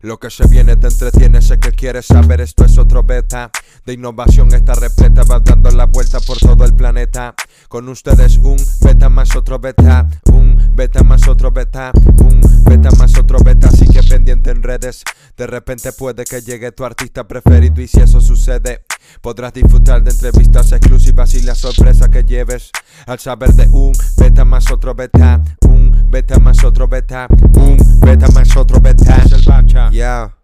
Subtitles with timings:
[0.00, 3.50] lo que se viene te entretiene, sé que quieres saber, esto es otro beta
[3.84, 7.34] de innovación, esta repleta va dando la vuelta por todo el planeta.
[7.68, 13.18] Con ustedes un beta más otro beta, un beta más otro beta, un beta más
[13.18, 15.04] otro beta, así que pendiente en redes.
[15.36, 18.84] De repente puede que llegue tu artista preferido y si eso sucede,
[19.20, 22.70] podrás disfrutar de entrevistas exclusivas y la sorpresa que lleves
[23.06, 28.28] al saber de un beta más otro beta, un beta más otro beta, un beta
[28.28, 29.22] más otro beta.
[29.90, 30.34] Yeah.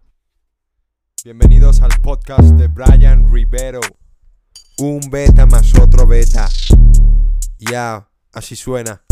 [1.25, 3.81] Bienvenidos al podcast de Brian Rivero.
[4.79, 6.49] Un beta más otro beta.
[7.59, 9.03] Ya, así suena.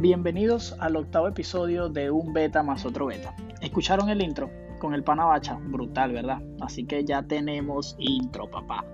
[0.00, 3.34] Bienvenidos al octavo episodio de Un Beta más otro Beta.
[3.60, 4.48] ¿Escucharon el intro?
[4.78, 6.40] Con el panabacha, brutal, ¿verdad?
[6.60, 8.84] Así que ya tenemos intro, papá.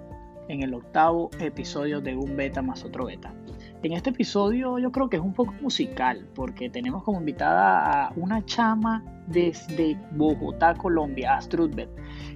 [0.48, 3.34] En el octavo episodio de Un Beta más otro Beta.
[3.82, 8.12] En este episodio yo creo que es un poco musical, porque tenemos como invitada a
[8.16, 11.90] una chama desde Bogotá, Colombia, Astrudbet,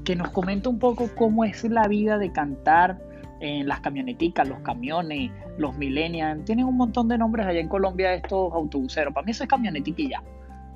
[0.05, 3.01] que nos comenta un poco cómo es la vida de cantar
[3.41, 8.15] en las camioneticas, los camiones, los millennials, tienen un montón de nombres allá en Colombia
[8.15, 9.13] estos autobuseros.
[9.15, 10.23] Para mí eso es camionetica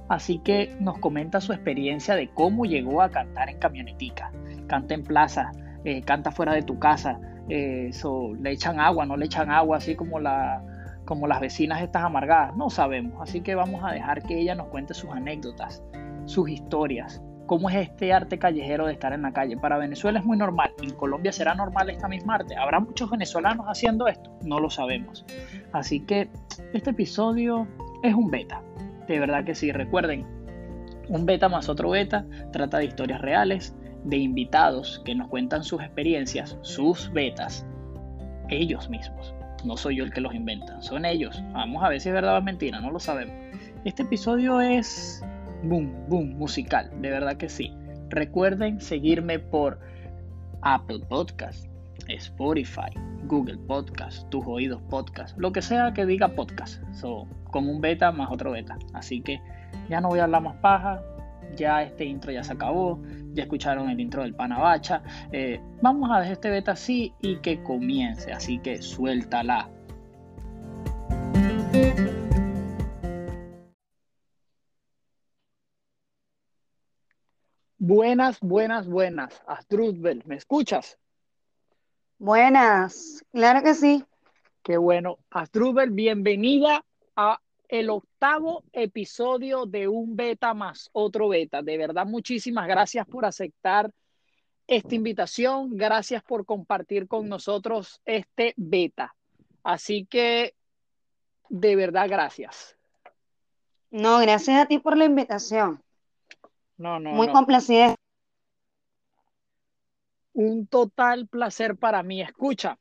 [0.08, 4.30] Así que nos comenta su experiencia de cómo llegó a cantar en camionetica.
[4.66, 5.52] Canta en plaza,
[5.84, 7.18] eh, canta fuera de tu casa,
[7.48, 7.90] eh,
[8.40, 10.62] le echan agua, no le echan agua, así como, la,
[11.04, 12.54] como las vecinas estas amargadas.
[12.56, 13.22] No sabemos.
[13.22, 15.82] Así que vamos a dejar que ella nos cuente sus anécdotas,
[16.26, 19.56] sus historias, ¿Cómo es este arte callejero de estar en la calle?
[19.56, 20.72] Para Venezuela es muy normal.
[20.80, 22.56] ¿En Colombia será normal esta misma arte?
[22.56, 24.30] ¿Habrá muchos venezolanos haciendo esto?
[24.42, 25.24] No lo sabemos.
[25.72, 26.30] Así que
[26.72, 27.66] este episodio
[28.02, 28.62] es un beta.
[29.08, 29.72] De verdad que sí.
[29.72, 30.24] Recuerden,
[31.08, 35.82] un beta más otro beta trata de historias reales, de invitados que nos cuentan sus
[35.82, 37.66] experiencias, sus betas,
[38.48, 39.34] ellos mismos.
[39.64, 41.42] No soy yo el que los inventa, son ellos.
[41.52, 43.34] Vamos a ver si es verdad o es mentira, no lo sabemos.
[43.84, 45.24] Este episodio es
[45.62, 47.72] boom, boom, musical, de verdad que sí.
[48.10, 49.78] Recuerden seguirme por
[50.62, 51.66] Apple Podcast,
[52.08, 52.90] Spotify,
[53.24, 56.82] Google Podcast, tus oídos podcast, lo que sea que diga podcast.
[56.92, 58.76] So, como un beta más otro beta.
[58.92, 59.40] Así que
[59.88, 61.02] ya no voy a hablar más paja.
[61.56, 63.00] Ya este intro ya se acabó.
[63.34, 65.02] Ya escucharon el intro del Panabacha.
[65.32, 68.32] Eh, vamos a dejar este beta así y que comience.
[68.32, 69.68] Así que suéltala.
[77.94, 79.42] Buenas, buenas, buenas.
[79.46, 80.98] Astruzbel, ¿me escuchas?
[82.16, 84.02] Buenas, claro que sí.
[84.62, 85.18] Qué bueno.
[85.28, 86.86] Astruzbel, bienvenida
[87.16, 87.38] a
[87.68, 91.60] el octavo episodio de un beta más otro beta.
[91.60, 93.92] De verdad, muchísimas gracias por aceptar
[94.66, 95.76] esta invitación.
[95.76, 99.14] Gracias por compartir con nosotros este beta.
[99.62, 100.54] Así que,
[101.50, 102.74] de verdad, gracias.
[103.90, 105.82] No, gracias a ti por la invitación.
[106.82, 107.10] No, no.
[107.12, 107.94] Muy complacida.
[110.32, 112.20] Un total placer para mí.
[112.20, 112.76] Escucha,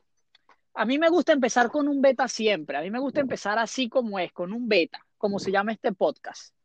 [0.74, 2.78] a mí me gusta empezar con un beta siempre.
[2.78, 5.92] A mí me gusta empezar así como es, con un beta, como se llama este
[5.92, 6.56] podcast.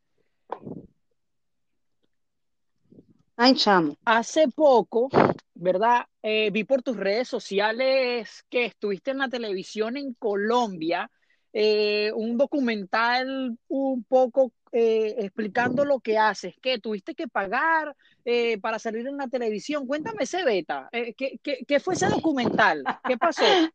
[3.37, 3.99] Ay, chamo.
[4.07, 5.11] Hace poco,
[5.53, 6.07] ¿verdad?
[6.23, 11.11] Eh, vi por tus redes sociales que estuviste en la televisión en Colombia,
[11.53, 18.61] eh, un documental un poco eh, explicando lo que haces, que tuviste que pagar eh,
[18.61, 19.87] para salir en la televisión.
[19.87, 22.85] Cuéntame ese beta, eh, ¿qué, qué, fue ese documental?
[23.05, 23.43] ¿Qué pasó?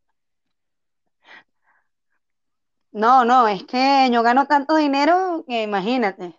[2.94, 6.38] No, no, es que yo gano tanto dinero que imagínate,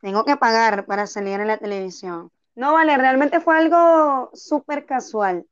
[0.00, 2.30] tengo que pagar para salir en la televisión.
[2.54, 5.44] No, vale, realmente fue algo súper casual,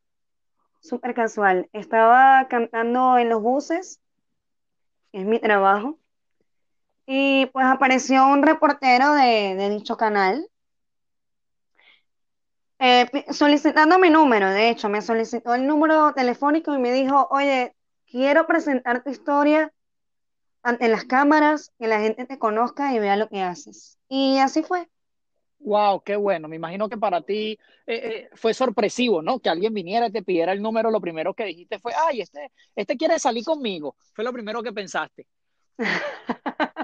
[0.78, 1.69] súper casual.
[1.72, 4.00] Estaba cantando en los buses,
[5.10, 5.99] es mi trabajo,
[7.06, 10.49] y pues apareció un reportero de, dicho canal
[12.79, 17.75] eh, solicitando mi número, de hecho, me solicitó el número telefónico y me dijo, oye,
[18.06, 19.73] quiero presentar tu historia
[20.62, 23.99] ante las cámaras, que la gente te conozca y vea lo que haces.
[24.08, 24.88] Y así fue.
[25.61, 26.49] Wow, qué bueno.
[26.49, 29.38] Me imagino que para ti eh, eh, fue sorpresivo, ¿no?
[29.38, 32.53] Que alguien viniera y te pidiera el número, lo primero que dijiste fue, ay, este,
[32.75, 33.97] este quiere salir conmigo.
[34.12, 35.26] Fue lo primero que pensaste.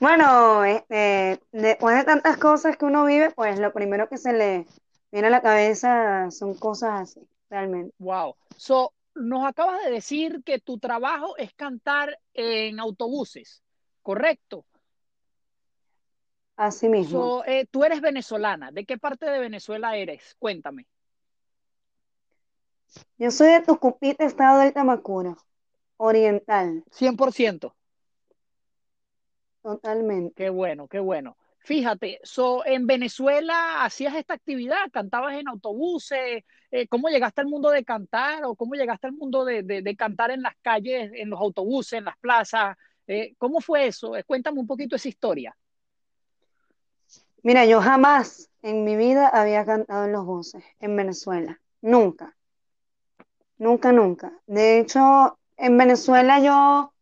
[0.00, 4.66] Bueno, este, después de tantas cosas que uno vive, pues lo primero que se le
[5.12, 7.94] viene a la cabeza son cosas así, realmente.
[7.98, 8.34] Wow.
[8.56, 13.62] So, nos acabas de decir que tu trabajo es cantar en autobuses,
[14.02, 14.64] ¿correcto?
[16.56, 17.20] Así mismo.
[17.20, 18.72] So, eh, tú eres venezolana.
[18.72, 20.34] ¿De qué parte de Venezuela eres?
[20.38, 20.86] Cuéntame.
[23.18, 25.36] Yo soy de Tucupita, estado del Tamacuro,
[25.98, 27.74] oriental, 100%.
[29.62, 30.34] Totalmente.
[30.36, 31.36] Qué bueno, qué bueno.
[31.62, 37.68] Fíjate, so, en Venezuela hacías esta actividad, cantabas en autobuses, eh, ¿cómo llegaste al mundo
[37.70, 41.28] de cantar o cómo llegaste al mundo de, de- de cantar en las calles, en
[41.28, 42.76] los autobuses, en las plazas?
[43.06, 44.16] Eh, ¿cómo fue eso?
[44.16, 45.54] Eh, cuéntame un poquito esa historia.
[47.42, 51.60] Mira, yo jamás en mi vida había cantado en los buses en Venezuela.
[51.82, 52.36] Nunca,
[53.58, 54.32] nunca, nunca.
[54.46, 56.92] De hecho, en Venezuela yo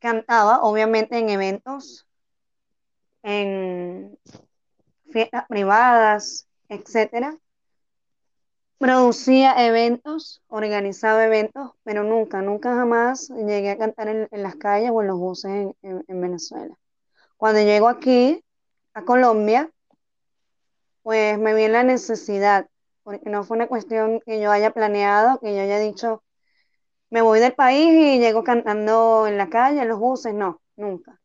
[0.00, 2.06] cantaba, obviamente, en eventos,
[3.22, 4.18] en
[5.10, 7.38] fiestas privadas, etcétera.
[8.78, 15.02] Producía eventos, organizaba eventos, pero nunca, nunca jamás llegué a cantar en, las calles o
[15.02, 16.74] en los buses en Venezuela.
[17.36, 18.42] Cuando llego aquí,
[18.94, 19.70] a Colombia,
[21.02, 22.68] pues me vi en la necesidad,
[23.02, 26.22] porque no fue una cuestión que yo haya planeado, que yo haya dicho,
[27.10, 31.20] me voy del país y llego cantando en la calle, en los buses, no, nunca.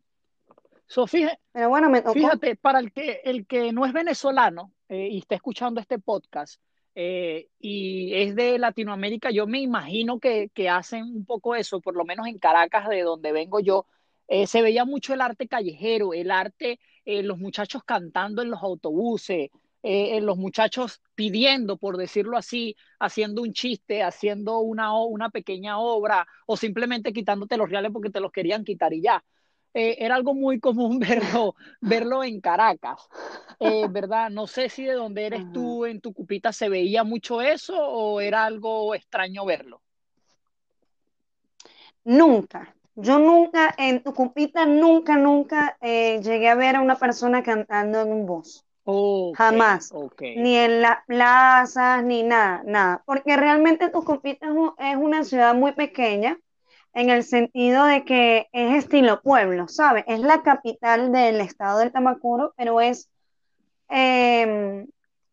[0.87, 2.01] So, fíjate, Pero bueno, me.
[2.01, 6.59] Fíjate, para el que, el que no es venezolano eh, y está escuchando este podcast
[6.93, 11.95] eh, y es de Latinoamérica, yo me imagino que, que hacen un poco eso, por
[11.95, 13.85] lo menos en Caracas, de donde vengo yo,
[14.27, 18.63] eh, se veía mucho el arte callejero, el arte, eh, los muchachos cantando en los
[18.63, 19.49] autobuses,
[19.87, 26.25] eh, los muchachos pidiendo, por decirlo así, haciendo un chiste, haciendo una, una pequeña obra
[26.47, 29.23] o simplemente quitándote los reales porque te los querían quitar y ya.
[29.75, 30.97] Eh, era algo muy común
[31.37, 33.07] verlo, verlo en Caracas,
[33.59, 34.31] eh, ¿verdad?
[34.31, 38.21] No sé si de donde eres tú, en tu cupita, se veía mucho eso o
[38.21, 39.83] era algo extraño verlo.
[42.05, 48.01] Nunca, yo nunca, en Tucupita, nunca, nunca eh, llegué a ver a una persona cantando
[48.01, 48.64] en un bus.
[48.85, 49.91] Ok, Jamás.
[50.33, 53.03] Ni en las plazas, ni nada, nada.
[53.05, 56.37] Porque realmente Tucupita es, un- es una ciudad muy pequeña
[56.93, 60.03] en el sentido de que es estilo pueblo, ¿sabes?
[60.07, 63.09] Es la capital del estado del Tamacuro, pero es,
[63.89, 64.85] eh,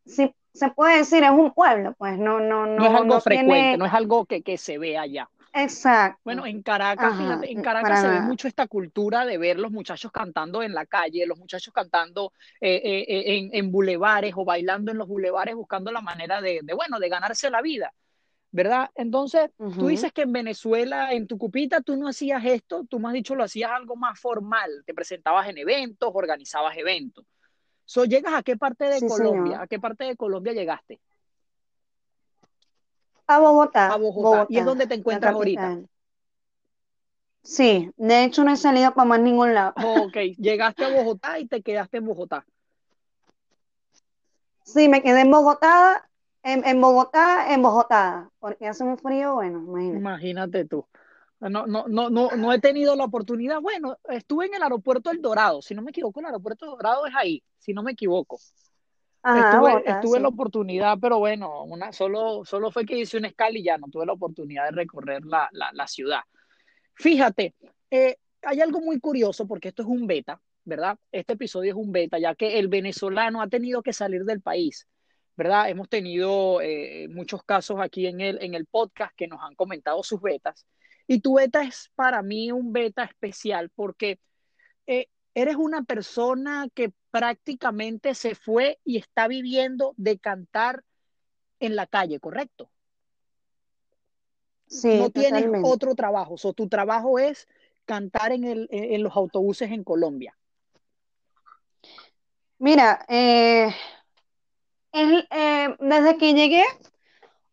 [0.07, 3.21] si se puede decir, es un pueblo, pues no, no, No es no, algo no
[3.21, 5.31] frecuente, tiene, no es algo que, que se ve allá.
[5.53, 9.39] Exacto, Bueno, en Caracas, ajá, fíjate, en n- Caracas se ve mucho esta cultura de
[9.39, 13.73] ver los muchachos cantando en la calle, los muchachos cantando eh, eh, eh, en, en
[13.73, 17.61] bulevares o bailando en los bulevares buscando la manera de, de, bueno, de ganarse la
[17.61, 17.93] vida,
[18.53, 18.91] ¿verdad?
[18.97, 19.89] Entonces, tú Ujú.
[19.89, 23.35] dices que en Venezuela, en tu cupita, tú no hacías esto, tú me has dicho
[23.37, 27.27] lo hacías algo más formal, te presentabas en eventos, organizabas eventos.
[27.85, 29.61] So, ¿llegas a qué parte de Sí, Colombia?
[29.61, 29.63] señor.
[29.63, 31.01] ¿A qué parte de Colombia llegaste?
[33.35, 34.47] A Bogotá, A Bogotá.
[34.49, 35.79] ¿Y es donde te encuentras ahorita?
[37.43, 39.73] Sí, de hecho no he salido para más ningún lado.
[39.85, 42.45] Ok, llegaste a Bogotá y te quedaste en Bogotá.
[44.65, 46.09] Sí, me quedé en Bogotá,
[46.43, 49.99] en, en Bogotá, en Bogotá, porque hace un frío, bueno, imagínate.
[49.99, 50.87] Imagínate tú.
[51.41, 53.61] No, no, no, no, no he tenido la oportunidad.
[53.61, 55.61] Bueno, estuve en el aeropuerto El Dorado.
[55.61, 58.39] Si no me equivoco, el aeropuerto El Dorado es ahí, si no me equivoco.
[59.23, 63.57] Ajá, Estuve, estuve la oportunidad, pero bueno, una, solo, solo fue que hice una escala
[63.57, 66.21] y ya no tuve la oportunidad de recorrer la, la, la ciudad.
[66.95, 67.55] Fíjate,
[67.91, 70.99] eh, hay algo muy curioso porque esto es un beta, ¿verdad?
[71.13, 74.89] Este episodio es un beta, ya que el venezolano ha tenido que salir del país,
[75.37, 75.69] ¿verdad?
[75.69, 80.03] Hemos tenido eh, muchos casos aquí en el, en el podcast que nos han comentado
[80.03, 80.67] sus betas.
[81.07, 84.19] Y tu beta es para mí un beta especial porque
[84.87, 90.83] eh, eres una persona que prácticamente se fue y está viviendo de cantar
[91.61, 92.71] en la calle, ¿correcto?
[94.67, 97.47] Sí, No tienes otro trabajo, o tu trabajo es
[97.85, 100.37] cantar en, el, en los autobuses en Colombia.
[102.59, 103.69] Mira, eh,
[104.93, 106.63] el- eh, desde que llegué,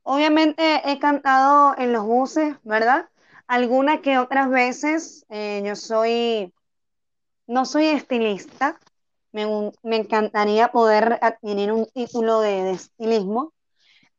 [0.04, 3.10] obviamente he cantado en los buses, ¿verdad?
[3.48, 6.54] Algunas que otras veces eh, yo soy,
[7.48, 8.80] no soy estilista,
[9.31, 13.53] me, me encantaría poder adquirir un título de, estilismo,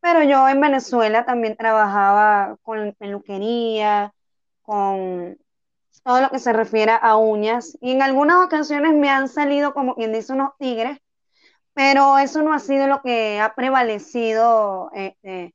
[0.00, 4.14] pero yo en Venezuela también trabajaba con peluquería,
[4.62, 5.38] con
[6.04, 9.94] todo lo que se refiere a uñas, y en algunas ocasiones me han salido como
[9.94, 10.98] quien dice unos tigres,
[11.74, 15.52] pero eso no ha sido lo que ha prevalecido eh,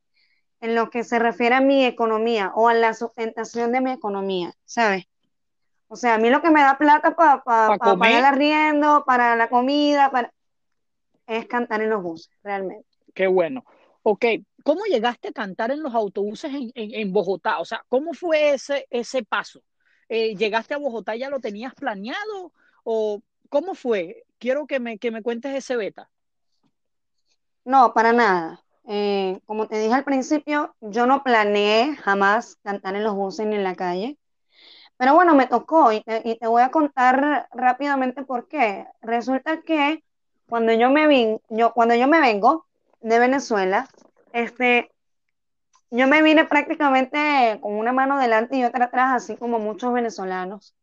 [0.62, 4.54] en lo que se refiere a mi economía o a la sustentación de mi economía,
[4.66, 5.06] ¿sabes?
[5.88, 8.12] O sea, a mí lo que me da plata para ¿Para pagar comer?
[8.20, 10.34] el arriendo, para la comida, para...
[11.28, 12.88] es cantar en los buses, realmente.
[13.14, 13.64] Qué bueno.
[14.04, 14.26] Ok,
[14.64, 17.60] ¿cómo llegaste a cantar en los autobuses en, en, en Bogotá?
[17.60, 19.62] O sea, ¿cómo fue ese, ese paso?
[20.10, 22.54] Eh, ¿llegaste a Bogotá y ya lo tenías planeado?
[22.84, 24.26] ¿O cómo fue?
[24.38, 26.10] Quiero que me, que me cuentes ese beta.
[27.64, 28.64] No, para nada.
[28.88, 33.56] Eh, como te dije al principio, yo no planeé jamás cantar en los buses ni
[33.56, 34.20] en la calle.
[34.98, 38.88] Pero bueno, me tocó y te, voy a contar rápidamente por qué.
[39.02, 40.04] Resulta que
[40.48, 42.66] cuando yo me, vin, yo, cuando yo me vengo
[43.02, 43.90] de Venezuela,
[44.32, 44.92] este,
[45.92, 50.76] yo me vine prácticamente con una mano delante y otra atrás, así como muchos venezolanos.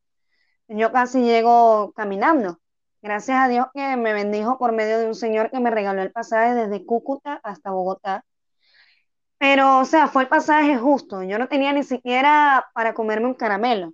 [0.68, 2.58] Yo casi llego caminando.
[3.02, 6.12] Gracias a Dios que me bendijo por medio de un señor que me regaló el
[6.12, 8.24] pasaje desde Cúcuta hasta Bogotá.
[9.38, 11.22] Pero, o sea, fue el pasaje justo.
[11.22, 13.92] Yo no tenía ni siquiera para comerme un caramelo.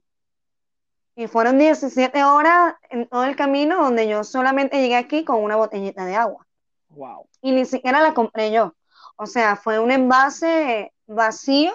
[1.19, 5.57] Y fueron 17 horas en todo el camino donde yo solamente llegué aquí con una
[5.57, 6.47] botellita de agua.
[6.91, 7.27] Wow.
[7.43, 8.77] Y ni siquiera la compré yo.
[9.17, 11.73] O sea, fue un envase vacío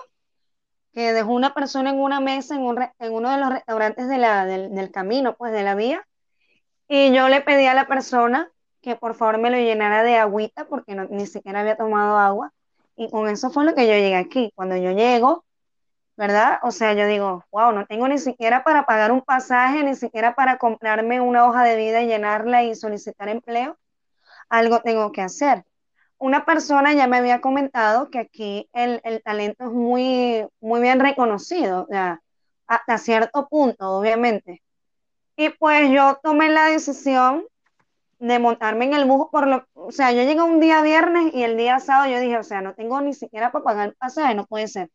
[0.93, 4.91] que dejó una persona en una mesa en, uno de los restaurantes de la, del,
[4.91, 6.07] camino, pues de la vía.
[6.87, 8.49] Y yo le pedí a la persona
[8.81, 12.53] que por favor me lo llenara de agüita porque ni siquiera había tomado agua.
[12.95, 14.53] Y con eso fue lo que yo llegué aquí.
[14.55, 15.43] Cuando yo llego,
[16.15, 16.59] ¿verdad?
[16.63, 20.35] O sea, yo digo, wow, no tengo ni siquiera para pagar un pasaje, ni siquiera
[20.35, 23.77] para comprarme una hoja de vida y llenarla y solicitar empleo.
[24.49, 25.65] Algo tengo que hacer.
[26.17, 31.87] Una persona ya me había comentado que aquí el, talento es muy, muy bien reconocido,
[31.91, 32.21] ya,
[32.67, 34.61] hasta cierto punto, obviamente.
[35.35, 37.45] Y pues yo tomé la decisión
[38.19, 41.43] de montarme en el bus por lo, o sea, yo llegué un día viernes y
[41.43, 44.35] el día sábado yo dije, o sea, no tengo ni siquiera para pagar el pasaje,
[44.35, 44.89] no puede ser.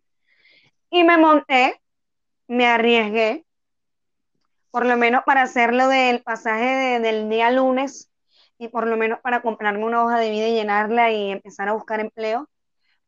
[0.90, 1.80] Y me monté,
[2.46, 3.44] me arriesgué,
[4.70, 8.10] por lo menos para hacerlo del pasaje del día lunes
[8.58, 11.72] y por lo menos para comprarme una hoja de vida y llenarla y empezar a
[11.72, 12.48] buscar empleo.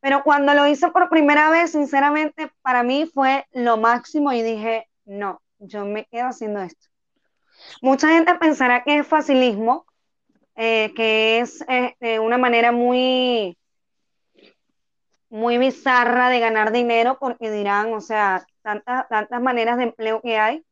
[0.01, 4.89] Pero cuando lo hice por primera vez, sinceramente, para mí fue lo máximo y dije,
[5.05, 6.89] no, yo me quedo haciendo esto.
[7.83, 9.85] Mucha gente pensará que es facilismo,
[10.57, 13.59] eh, que es este, una manera muy
[15.31, 20.39] muy bizarra de ganar dinero porque dirán, o sea, tantas, tantas maneras de empleo que
[20.39, 20.65] hay.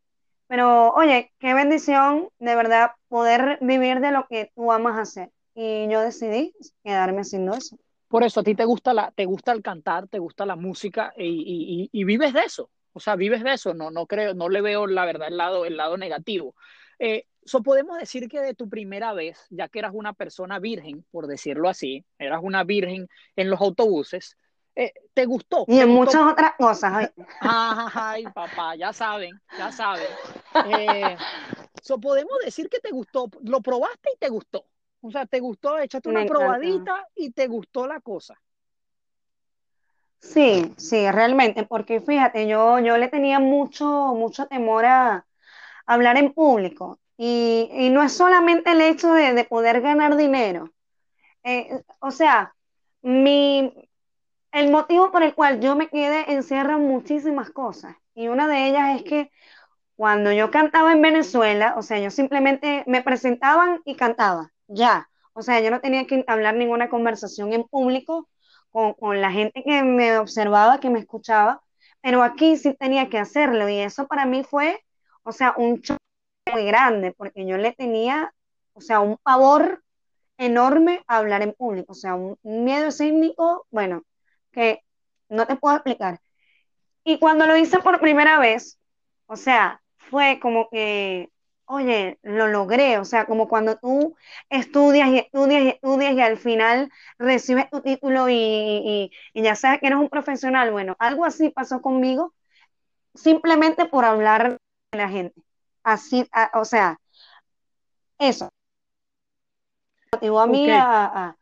[0.49, 5.31] Pero oye, qué bendición de verdad poder vivir de lo que tú amas hacer.
[5.55, 7.77] Y yo decidí quedarme haciendo eso.
[8.09, 11.13] Por eso a ti te gusta, la, te gusta el cantar, te gusta la música
[11.17, 12.71] y, y, vives de eso.
[12.93, 13.75] O sea, vives de eso.
[13.75, 16.55] No, no creo, no le veo la verdad el lado, el lado negativo.
[16.99, 21.05] Eh, so podemos decir que de tu primera vez, ya que eras una persona virgen,
[21.11, 24.37] por decirlo así, eras una virgen en los autobuses,
[24.81, 25.65] eh, ¿te gustó?
[25.67, 27.11] Y en muchas otras cosas.
[27.41, 28.25] Ay.
[28.33, 30.07] papá, ya saben, ya saben.
[30.71, 31.17] Eh,
[32.01, 34.67] podemos decir que te gustó, lo probaste y te gustó.
[35.01, 38.41] O sea, te gustó, échate una probadita y te gustó la cosa.
[40.21, 45.27] Sí, sí, realmente, porque fíjate, yo, yo le tenía mucho, mucho temor a,
[45.87, 47.01] hablar en público.
[47.17, 50.71] Y, no es solamente el hecho de, poder ganar dinero.
[51.43, 52.55] Eh, o sea,
[53.03, 53.88] mi,
[54.53, 57.97] el motivo por el cual yo me quedé encierra muchísimas cosas.
[58.15, 59.31] Y una de ellas es que
[59.97, 65.11] cuando yo cantaba en Venezuela, o sea, yo simplemente me presentaban y cantaba, ya.
[65.35, 68.29] O sea, yo no tenía que hablar ninguna conversación en público
[68.71, 71.63] con, con la gente que me observaba, que me escuchaba,
[72.01, 74.85] pero aquí sí tenía que hacerlo y eso para mí fue,
[75.25, 75.99] o sea, un choque
[76.53, 78.35] muy grande, porque yo le tenía,
[78.75, 79.85] o sea, un pavor
[80.39, 84.05] enorme a hablar en público, o sea, un miedo escénico, bueno,
[84.59, 84.83] que
[85.29, 86.21] no te puedo explicar.
[87.05, 88.81] Y cuando lo hice por primera vez,
[89.27, 91.31] o sea, fue como que,
[91.67, 94.17] oye, lo logré, o sea, como cuando tú
[94.51, 99.87] estudias y estudias y estudias y al final recibes tu título y, ya sabes que
[99.87, 100.73] eres un profesional.
[100.73, 102.35] Bueno, algo así pasó conmigo,
[103.15, 104.59] simplemente por hablar
[104.91, 105.41] de la gente.
[105.85, 106.99] Así, o sea,
[108.19, 108.51] eso
[110.13, 111.37] motivó a mí a,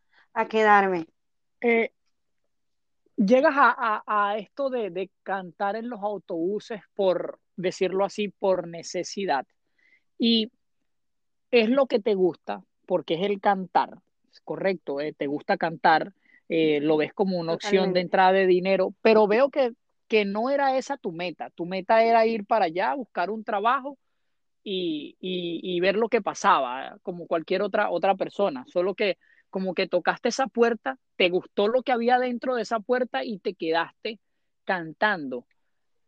[0.51, 1.07] quedarme.
[1.63, 1.91] Eh,
[3.17, 9.47] llegas a, esto de, cantar en los autobuses por, decirlo así, por necesidad.
[10.19, 10.51] Y
[11.51, 13.99] es lo que te gusta, porque es el cantar,
[14.45, 16.13] correcto, eh, te gusta cantar,
[16.49, 19.73] eh, lo ves como una opción de entrada de dinero, pero veo que,
[20.09, 23.99] que no era esa tu meta, tu meta era ir para allá, buscar un trabajo
[24.63, 29.17] y, y ver lo que pasaba, como cualquier otra, otra persona, solo que
[29.51, 33.39] como que tocaste esa puerta, te gustó lo que había dentro de esa puerta y
[33.39, 34.21] te quedaste
[34.65, 35.47] cantando.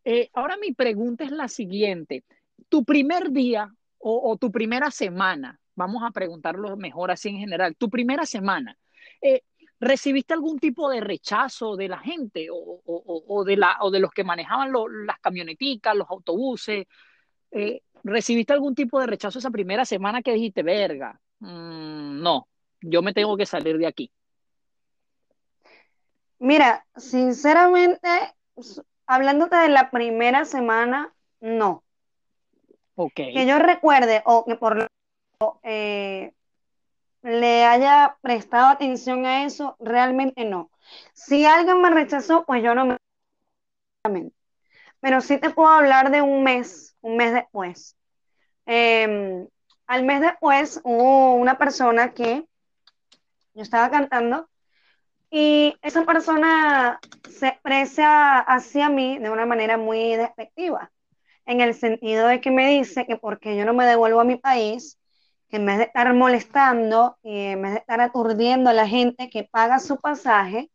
[0.04, 2.24] Eh, ahora mi pregunta es la siguiente.
[2.68, 7.90] Tu primer día o, tu primera semana, vamos a preguntarlo mejor así en general, tu
[7.90, 8.78] primera semana,
[9.20, 9.42] eh,
[9.80, 14.24] ¿recibiste algún tipo de rechazo de la gente o, de, la, o de los que
[14.24, 14.72] manejaban
[15.04, 16.86] las camioneticas, los autobuses?
[17.50, 21.20] Eh, ¿Recibiste algún tipo de rechazo esa primera semana que dijiste, verga?
[21.40, 22.48] Mm, no,
[22.80, 24.12] yo me tengo que salir de aquí.
[26.38, 28.08] Mira, sinceramente,
[29.06, 31.82] hablándote de la primera semana, no.
[32.94, 33.14] Ok.
[33.14, 34.88] Que yo recuerde o que por lo
[35.62, 36.32] eh,
[37.22, 40.70] le haya prestado atención a eso, realmente no.
[41.12, 42.98] Si alguien me rechazó, pues yo no me...
[45.00, 47.96] Pero sí te puedo hablar de un mes, un mes después.
[48.66, 49.46] Em,
[49.86, 52.47] al mes después hubo una persona que
[53.58, 54.48] yo estaba cantando
[55.30, 60.92] y esa persona se expresa hacia mí de una manera muy despectiva,
[61.44, 64.36] en el sentido de que me dice que porque yo no me devuelvo a mi
[64.36, 64.96] país,
[65.50, 69.28] que en vez de estar molestando y en vez de estar aturdiendo a la gente
[69.28, 70.70] que paga su pasaje,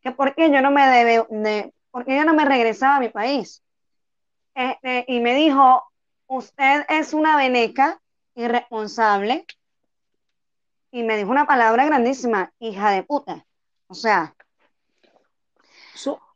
[0.00, 3.62] que porque yo no me debe, de, porque yo no me regresaba a mi país.
[4.54, 5.84] Este, y me dijo,
[6.26, 8.00] usted es una veneca
[8.34, 9.44] irresponsable.
[10.90, 13.46] Y me dijo una palabra grandísima, hija de puta.
[13.88, 14.34] O sea,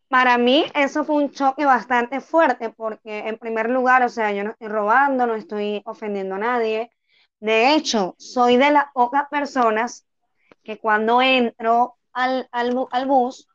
[0.08, 4.44] para mí eso fue un choque bastante fuerte porque en primer lugar, o sea, yo
[4.44, 6.90] no estoy robando, no estoy ofendiendo a nadie.
[7.40, 10.06] De hecho, soy de las pocas personas
[10.62, 13.48] que cuando entro al, al, al bus,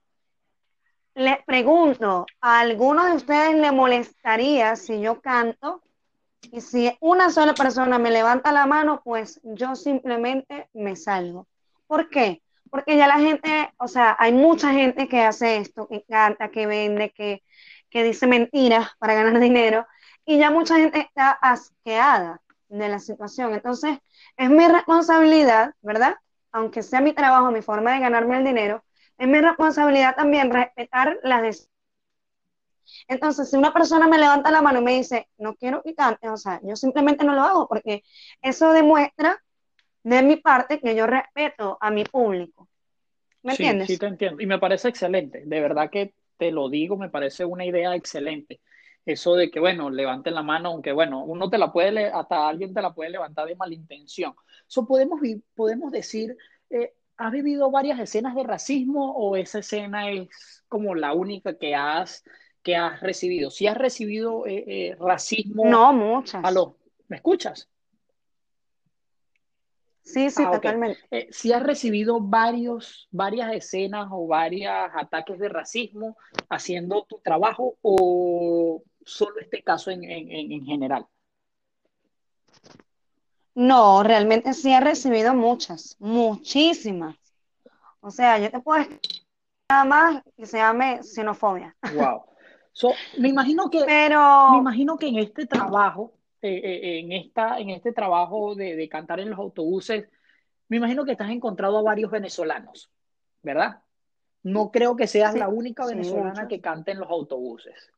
[1.13, 5.83] les pregunto, ¿a alguno de ustedes le molestaría si yo canto?
[6.41, 11.47] Y si una sola persona me levanta la mano, pues yo simplemente me salgo.
[11.87, 12.41] ¿Por qué?
[12.69, 16.67] Porque ya la gente, o sea, hay mucha gente que hace esto, que canta, que
[16.67, 17.43] vende, que,
[17.89, 19.87] que dice mentiras para ganar dinero,
[20.25, 23.53] y ya mucha gente está asqueada de la situación.
[23.53, 23.97] Entonces,
[24.37, 26.15] es mi responsabilidad, ¿verdad?
[26.51, 28.83] Aunque sea mi trabajo, mi forma de ganarme el dinero,
[29.17, 31.69] es mi responsabilidad también respetar las.
[33.07, 35.95] Entonces, si una persona me levanta la mano y me dice, no quiero que
[36.29, 38.03] o sea, yo simplemente no lo hago porque
[38.41, 39.41] eso demuestra
[40.03, 42.69] de mi parte que yo respeto a mi público.
[43.43, 43.87] ¿Me sí, entiendes?
[43.87, 44.41] Sí, te entiendo.
[44.41, 45.43] Y me parece excelente.
[45.45, 48.61] De verdad que te lo digo, me parece una idea excelente.
[49.05, 52.73] Eso de que, bueno, levanten la mano, aunque, bueno, uno te la puede, hasta alguien
[52.73, 54.33] te la puede levantar de malintención.
[54.67, 55.21] Eso podemos,
[55.55, 56.35] podemos decir,
[56.69, 60.27] eh, ¿has vivido varias escenas de racismo o esa escena es
[60.67, 62.23] como la única que has,
[62.67, 63.49] que has recibido?
[63.49, 65.63] Si has recibido eh, eh, racismo.
[65.63, 66.43] No, muchas.
[66.43, 66.75] Aló,
[67.07, 67.69] ¿me escuchas?
[70.03, 70.99] Sí, sí, ah, totalmente.
[71.09, 76.17] Eh, si has recibido varios, varias escenas o varios ataques de racismo
[76.49, 81.07] haciendo tu trabajo o solo este caso en, en, en general?
[83.55, 87.15] No, realmente sí he recibido muchas, muchísimas.
[88.01, 88.99] O sea, yo te puedo decir
[89.69, 91.73] nada más que se llame xenofobia.
[91.93, 92.25] Wow.
[93.17, 94.51] me imagino que, Pero...
[94.51, 99.19] me imagino que en este trabajo eh, eh, en, esta, en este trabajo de, cantar
[99.19, 100.07] en los autobuses,
[100.67, 102.91] me imagino que estás encontrado a varios venezolanos,
[103.41, 103.81] ¿verdad?
[104.43, 107.91] No creo que seas la única venezolana que cante en los autobuses.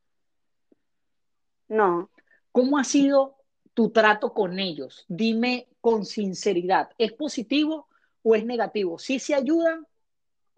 [1.67, 2.09] No.
[2.53, 3.35] ¿Cómo ha sido
[3.73, 5.05] tu trato con ellos?
[5.09, 7.87] Dime con sinceridad, ¿es positivo
[8.23, 8.97] o es negativo?
[8.99, 9.85] ¿Sí se ayudan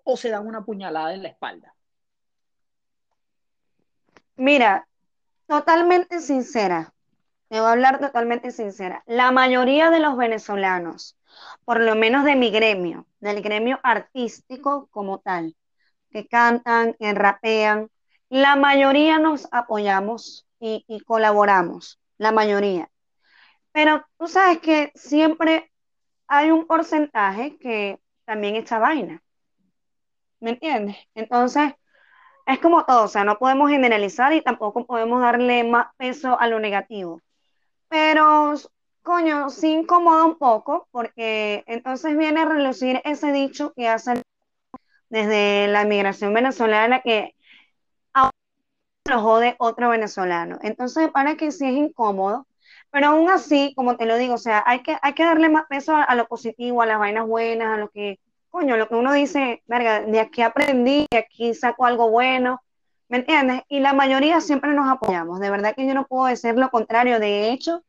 [0.03, 1.75] o se dan una puñalada en la espalda?
[4.47, 4.87] Mira,
[5.47, 6.93] totalmente sincera.
[7.49, 9.03] Te voy a hablar totalmente sincera.
[9.07, 11.17] La mayoría de los venezolanos,
[11.65, 15.55] por lo menos de mi gremio, del gremio artístico como tal,
[16.11, 17.89] que cantan, que rapean,
[18.29, 22.91] la mayoría nos apoyamos y, y colaboramos, la mayoría.
[23.73, 25.71] Pero tú sabes que siempre
[26.27, 29.23] hay un porcentaje que también echa vaina.
[30.39, 30.97] ¿Me entiendes?
[31.15, 31.73] Entonces,
[32.51, 36.47] es como todo, o sea, no podemos generalizar y tampoco podemos darle más peso a
[36.47, 37.21] lo negativo.
[37.89, 38.53] Pero,
[39.03, 44.21] coño, sí incomoda un poco porque entonces viene a relucir ese dicho que hace
[45.09, 47.35] desde la inmigración venezolana que
[48.13, 48.31] a
[49.09, 50.59] lo jode otro venezolano.
[50.63, 52.47] Entonces, para que sí es incómodo,
[52.91, 55.65] pero aún así, como te lo digo, o sea, hay que, hay que darle más
[55.67, 58.19] peso a, lo positivo, a las vainas buenas, a lo que,
[58.51, 62.61] coño, lo que uno dice, verga, de aquí aprendí, de aquí saco algo bueno,
[63.11, 63.63] ¿Me entiendes?
[63.67, 65.41] Y la mayoría siempre nos apoyamos.
[65.41, 67.19] De verdad que yo no puedo decir lo contrario.
[67.19, 67.83] De hecho,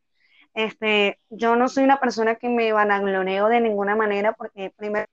[0.52, 5.06] este, yo no soy una persona que me vanagloreo de ninguna manera porque primero,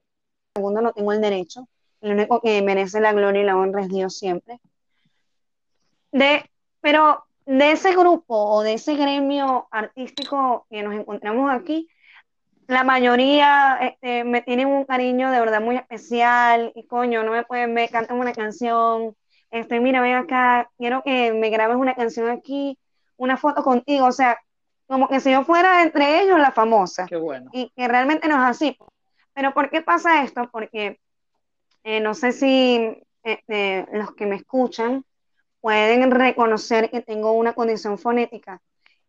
[0.55, 1.67] segundo, no tengo el derecho.
[2.01, 4.59] El único que merece la gloria y la honra es Dios siempre.
[6.11, 6.43] De,
[6.81, 11.87] pero de ese grupo o de ese gremio artístico que nos encontramos aquí,
[12.69, 17.43] la mayoría este, me tienen un cariño de verdad muy especial y coño, no me
[17.43, 19.15] pueden ver, cantan una canción,
[19.49, 22.77] este, mira, ven acá, quiero que me grabes una canción aquí,
[23.17, 24.37] una foto contigo, o sea,
[24.85, 27.07] como que si yo fuera entre ellos la famosa.
[27.07, 27.49] Qué bueno.
[27.53, 28.77] Y que realmente no es así.
[29.33, 30.47] Pero ¿por qué pasa esto?
[30.51, 30.99] Porque
[31.83, 35.03] eh, no sé si este, los que me escuchan
[35.59, 38.61] pueden reconocer que tengo una condición fonética.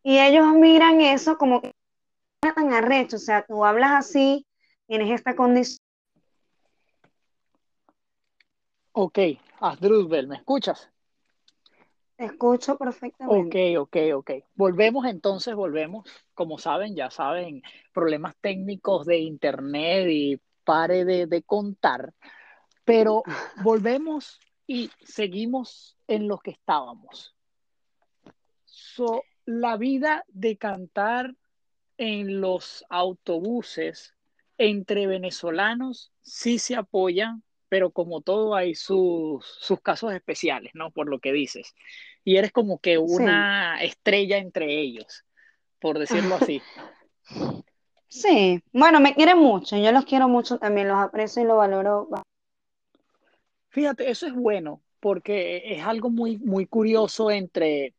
[0.02, 1.72] Y ellos miran eso como que
[2.40, 4.46] tan arrecho, o sea, tú hablas así,
[4.86, 5.78] tienes esta condición.
[8.92, 9.18] Ok,
[9.60, 10.90] Asdrúzbel, ¿me escuchas?
[12.16, 13.76] Te escucho perfectamente.
[13.76, 14.30] Ok, ok, ok.
[14.54, 16.06] Volvemos entonces, volvemos.
[16.34, 17.62] Como saben, ya saben,
[17.94, 22.12] problemas técnicos de internet y pare de, de contar.
[22.84, 23.22] Pero
[23.64, 27.34] volvemos y seguimos en lo que estábamos.
[28.64, 31.34] So, la vida de cantar
[32.00, 34.14] en los autobuses
[34.56, 40.90] entre venezolanos sí se apoyan, pero como todo hay sus, sus casos especiales, ¿no?
[40.90, 41.74] Por lo que dices.
[42.24, 45.26] Y eres como que una estrella entre ellos,
[45.78, 46.60] por decirlo así.
[48.12, 52.08] Sí, bueno, me quieren mucho, yo los quiero mucho también, los aprecio y los valoro.
[53.68, 57.94] Fíjate, eso es bueno, porque es algo muy, muy curioso entre,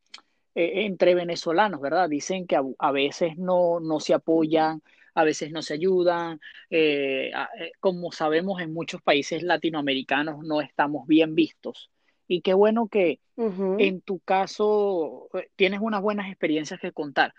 [0.56, 2.10] eh, entre venezolanos, ¿verdad?
[2.10, 4.82] Dicen que a, a veces no, no, se apoyan,
[5.14, 6.40] a veces no se ayudan.
[6.70, 11.90] Eh, eh, como sabemos, en muchos países latinoamericanos no estamos bien vistos.
[12.28, 13.76] Y qué bueno que uh -huh.
[13.80, 17.34] en tu caso tienes unas buenas experiencias que contar.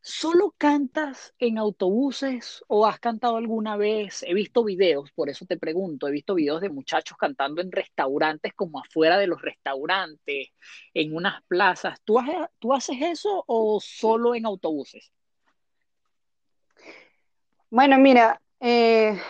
[0.00, 4.22] ¿Solo cantas en autobuses o has cantado alguna vez?
[4.22, 8.54] He visto videos, por eso te pregunto, he visto videos de muchachos cantando en restaurantes
[8.54, 10.48] como afuera de los restaurantes,
[10.94, 12.00] en unas plazas.
[12.04, 15.12] ¿Tú, haces eso o solo en autobuses?
[17.70, 19.20] Bueno, mira, eh,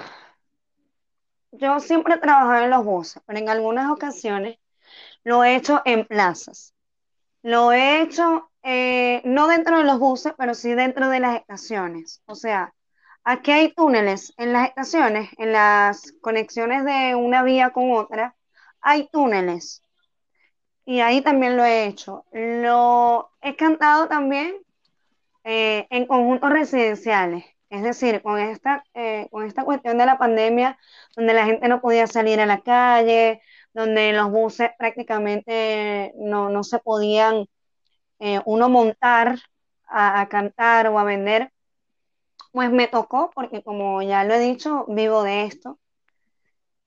[1.52, 4.59] yo siempre he trabajado en los buses, pero en algunas ocasiones
[5.24, 6.74] lo he hecho en plazas.
[7.42, 12.23] Lo he hecho eh, no dentro de los buses, pero sí dentro de las estaciones.
[12.27, 12.75] O sea,
[13.25, 18.37] aquí hay túneles en las estaciones, en las conexiones de una vía con otra,
[18.81, 19.83] hay túneles.
[20.85, 22.25] Y ahí también lo he hecho.
[22.33, 24.57] Lo he cantado también
[25.44, 27.44] eh, en conjuntos residenciales.
[27.71, 30.79] Es decir, con esta, eh, con esta cuestión de la pandemia,
[31.16, 33.42] donde la gente no podía salir a la calle,
[33.75, 37.47] donde los buses prácticamente no, no se podían
[38.18, 39.38] eh, uno montar
[39.87, 41.52] a, a, cantar o a vender,
[42.52, 45.78] pues me tocó, porque como ya lo he dicho, vivo de esto,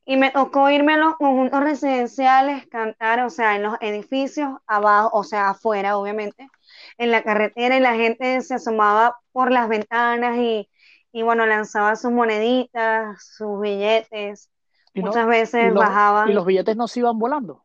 [0.05, 5.11] y me tocó irme a los conjuntos residenciales, cantar, o sea, en los edificios abajo,
[5.13, 6.49] o sea, afuera, obviamente,
[6.97, 10.69] en la carretera, y la gente se asomaba por las ventanas y,
[11.11, 14.49] y bueno, lanzaba sus moneditas, sus billetes,
[14.95, 16.29] muchas veces y los, bajaban.
[16.29, 17.63] ¿Y los billetes no se iban volando?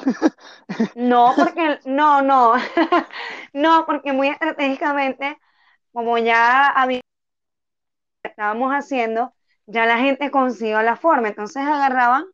[0.94, 2.54] No, porque, no, no,
[3.52, 5.38] no, porque muy estratégicamente,
[5.92, 6.74] como ya
[8.22, 9.34] estábamos haciendo,
[9.66, 12.24] ya la gente consiguió la forma, entonces agarraban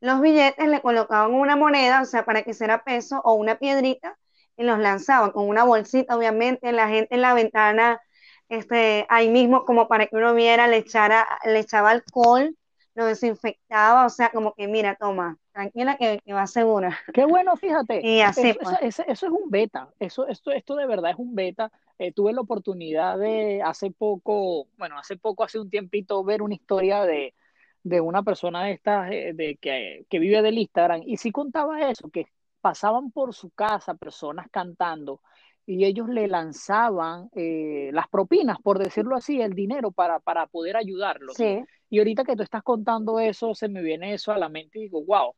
[0.00, 4.18] los billetes, le colocaban una moneda, o sea, para que hiciera peso, o una piedrita,
[4.56, 8.00] y los lanzaban con una bolsita, obviamente, la gente en la ventana,
[8.48, 12.56] este, ahí mismo, como para que uno viera, le, echara, le echaba alcohol,
[12.94, 16.96] lo desinfectaba, o sea, como que mira, toma, tranquila que, que va segura.
[17.12, 18.00] Qué bueno, fíjate.
[18.04, 18.76] Y así, eso, pues.
[18.82, 21.70] eso, eso, es un beta, eso, esto, esto de verdad es un beta.
[21.98, 26.54] Eh, tuve la oportunidad de hace poco, bueno, hace poco, hace un tiempito, ver una
[26.54, 27.34] historia de,
[27.82, 31.88] de una persona de estas, eh, de, que, que vive del Instagram, y sí contaba
[31.90, 32.26] eso, que
[32.60, 35.20] pasaban por su casa personas cantando
[35.66, 40.76] y ellos le lanzaban eh, las propinas, por decirlo así, el dinero para, para poder
[40.76, 41.36] ayudarlos.
[41.36, 41.62] Sí.
[41.88, 44.82] Y ahorita que tú estás contando eso, se me viene eso a la mente y
[44.82, 45.34] digo, wow,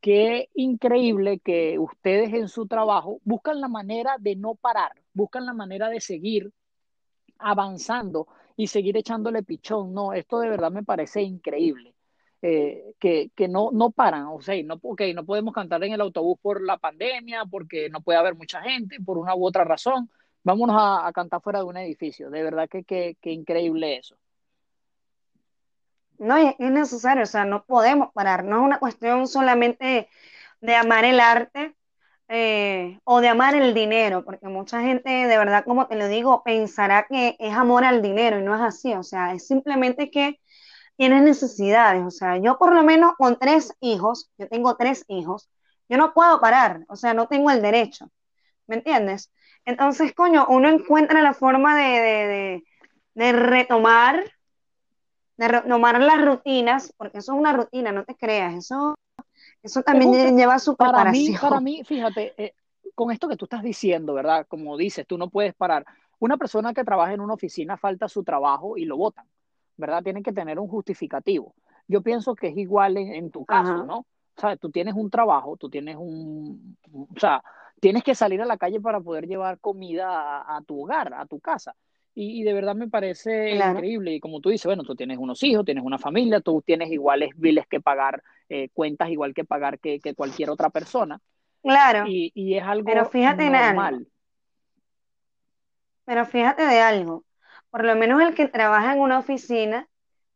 [0.00, 5.52] qué increíble que ustedes en su trabajo buscan la manera de no parar, buscan la
[5.52, 6.52] manera de seguir
[7.38, 9.92] avanzando y seguir echándole pichón.
[9.92, 11.94] No, esto de verdad me parece increíble.
[12.42, 16.38] Eh, que, que no, no paran, o sea, no, no podemos cantar en el autobús
[16.40, 20.10] por la pandemia, porque no puede haber mucha gente, por una u otra razón,
[20.44, 24.16] vámonos a, a cantar fuera de un edificio, de verdad que, que, que increíble eso.
[26.18, 30.08] No, es necesario, o sea, no podemos parar, no es una cuestión solamente
[30.60, 31.76] de amar el arte
[32.28, 36.42] eh, o de amar el dinero, porque mucha gente, de verdad, como te lo digo,
[36.44, 40.40] pensará que es amor al dinero y no es así, o sea, es simplemente que
[40.96, 45.50] tienes necesidades, o sea, yo por lo menos con tres hijos, yo tengo tres hijos,
[45.88, 48.10] yo no puedo parar, o sea, no tengo el derecho,
[48.66, 49.32] ¿me entiendes?
[49.66, 52.64] Entonces, coño, uno encuentra la forma de, de, de,
[53.14, 54.24] de retomar
[55.36, 58.94] de retomar las rutinas, porque eso es una rutina, no te creas, eso,
[59.62, 61.32] eso también lleva su para preparación.
[61.32, 62.54] Mí, para mí, fíjate, eh,
[62.94, 64.46] con esto que tú estás diciendo, ¿verdad?
[64.48, 65.84] Como dices, tú no puedes parar.
[66.18, 69.26] Una persona que trabaja en una oficina falta su trabajo y lo votan,
[69.76, 70.02] ¿verdad?
[70.02, 71.54] Tienen que tener un justificativo.
[71.88, 73.84] Yo pienso que es igual en, en tu caso, Ajá.
[73.84, 74.06] ¿no?
[74.36, 74.60] ¿sabes?
[74.60, 77.42] Tú tienes un trabajo, tú tienes un, o sea,
[77.80, 81.40] tienes que salir a la calle para poder llevar comida a, tu hogar, a tu
[81.40, 81.74] casa.
[82.18, 84.14] Y, de verdad me parece increíble.
[84.14, 87.28] Y como tú dices, bueno, tú tienes unos hijos, tienes una familia, tú tienes iguales
[87.36, 91.20] biles que pagar, eh, cuentas igual que pagar que, cualquier otra persona.
[91.62, 92.04] Claro.
[92.08, 94.06] Y, es algo Pero fíjate normal.
[96.06, 97.24] Pero fíjate de algo.
[97.68, 99.86] Por lo menos el que trabaja en una oficina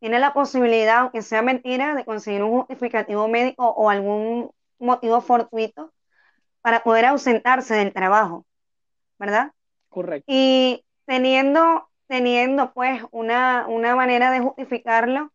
[0.01, 5.95] tiene la posibilidad, aunque sea mentira, de conseguir un justificativo médico o algún motivo fortuito
[6.61, 8.45] para poder ausentarse del trabajo,
[9.19, 9.53] ¿verdad?
[9.89, 10.31] Correcto.
[10.31, 15.33] Y teniendo, teniendo pues una, una manera de justificarlo,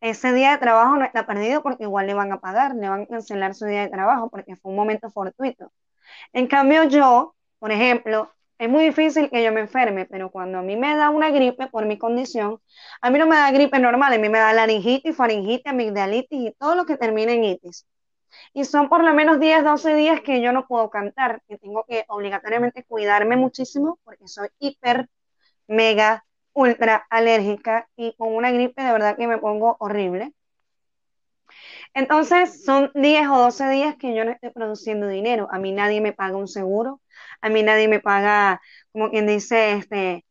[0.00, 3.02] ese día de trabajo no está perdido porque igual le van a pagar, le van
[3.02, 5.72] a cancelar su día de trabajo porque fue un momento fortuito.
[6.32, 10.62] En cambio yo, por ejemplo, es muy difícil que yo me enferme, pero cuando a
[10.62, 12.60] mí me da una gripe por mi condición,
[13.02, 16.52] a mí no me da gripe normal, a mí me da laringitis, faringitis, amigdalitis y
[16.58, 17.86] todo lo que termina en itis.
[18.52, 21.84] Y son por lo menos 10, 12 días que yo no puedo cantar, que tengo
[21.88, 25.08] que obligatoriamente cuidarme muchísimo porque soy hiper,
[25.66, 30.32] mega, ultra alérgica y con una gripe de verdad que me pongo horrible.
[31.94, 35.48] Entonces son 10 o 12 días que yo no estoy produciendo dinero.
[35.50, 37.00] A mí nadie me paga un seguro,
[37.40, 38.60] a mí nadie me paga,
[38.92, 40.24] como quien dice, este,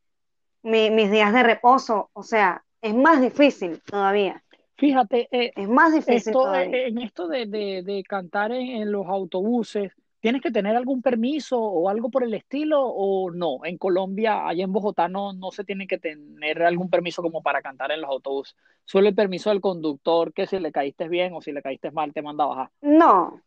[0.63, 2.10] mis días de reposo.
[2.13, 4.43] O sea, es más difícil todavía.
[4.77, 10.51] Fíjate, eh, es más difícil eh, en esto de, cantar en, los autobuses, ¿tienes que
[10.51, 13.65] tener algún permiso o algo por el estilo o no?
[13.65, 17.63] En Colombia, allá en Bogotá, no, no se tiene que tener algún permiso como para
[17.63, 18.55] cantar en los autobuses.
[18.85, 22.13] Solo el permiso del conductor, que si le caíste bien o si le caíste mal,
[22.13, 22.69] te manda a bajar.
[22.81, 23.41] No.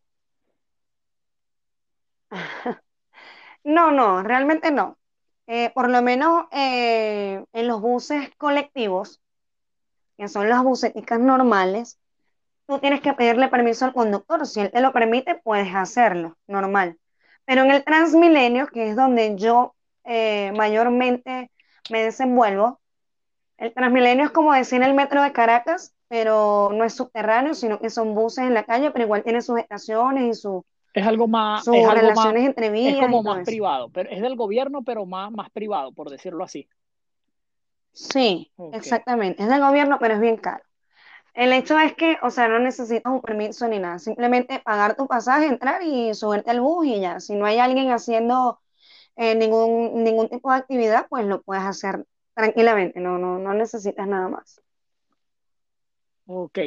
[3.62, 4.98] no, no, realmente no.
[5.46, 9.20] Eh, por lo menos en los buses colectivos,
[10.20, 11.98] que son las buseticas normales,
[12.66, 14.46] tú tienes que pedirle permiso al conductor.
[14.46, 16.98] Si él te lo permite, puedes hacerlo, normal.
[17.46, 21.50] Pero en el Transmilenio, que es donde yo eh, mayormente
[21.90, 22.80] me desenvuelvo,
[23.56, 27.88] el Transmilenio es como decir el metro de Caracas, pero no es subterráneo, sino que
[27.88, 31.64] son buses en la calle, pero igual tiene sus estaciones y su, es algo más
[31.64, 32.94] sus relaciones entre vías.
[32.94, 36.68] Es como más privado, pero es del gobierno, pero más, más privado, por decirlo así.
[37.92, 39.42] Sí, exactamente.
[39.42, 40.62] Es del gobierno, pero es bien caro.
[41.35, 43.98] El hecho es que, o sea, no necesitas un permiso ni nada.
[43.98, 47.20] Simplemente pagar tu pasaje, entrar y subirte al bus y ya.
[47.20, 48.61] Si no hay alguien haciendo
[49.16, 53.00] eh, ningún, ningún tipo de actividad, pues lo puedes hacer tranquilamente.
[53.00, 54.61] No, no, no necesitas nada más.
[56.26, 56.59] Ok.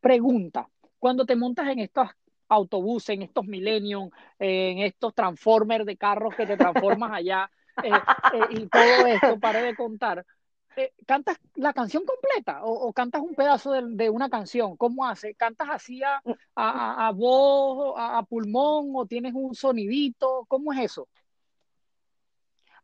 [0.00, 0.68] Pregunta.
[0.98, 2.08] Cuando te montas en estos
[2.48, 7.50] autobuses, en estos Millennium, en estos Transformers de carros que te transformas allá
[7.82, 10.26] eh, eh, y todo esto, para de contar
[10.76, 14.76] eh, ¿cantas la canción completa o, cantas un pedazo de, una canción?
[14.76, 15.34] ¿Cómo hace?
[15.34, 16.22] ¿Cantas así a,
[16.54, 20.44] a, voz, a, pulmón o tienes un sonidito?
[20.48, 21.08] ¿Cómo es eso?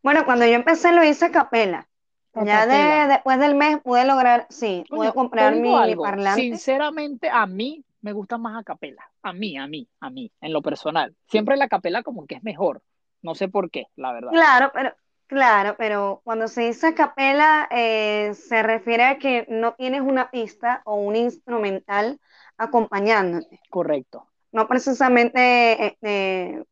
[0.03, 1.89] Bueno, cuando yo empecé lo hice a capela.
[2.35, 6.43] ya después del mes pude lograr, sí, pude comprar mi, parlante.
[6.43, 9.03] Sinceramente, a mí me gusta más a capela.
[9.23, 11.15] A mí, a mí, a mí, en lo personal.
[11.29, 12.83] Siempre la capela como que es mejor.
[13.23, 14.31] No sé por qué, la verdad.
[14.31, 14.95] Claro, pero
[15.27, 20.83] Claro, pero cuando se dice capela eh, se refiere a que no tienes una pista
[20.85, 22.21] o un instrumental
[22.57, 23.61] acompañándote.
[23.69, 24.29] Correcto.
[24.53, 26.65] No precisamente este,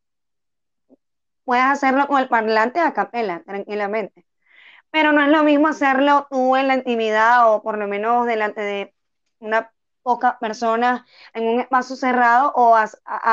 [1.43, 4.25] puedes hacerlo con el parlante a capela, tranquilamente.
[4.89, 8.61] Pero no es lo mismo hacerlo tú en la intimidad o por lo menos delante
[8.61, 8.93] de
[9.39, 9.71] una
[10.05, 11.01] pocas personas
[11.33, 12.87] en un espacio cerrado o a,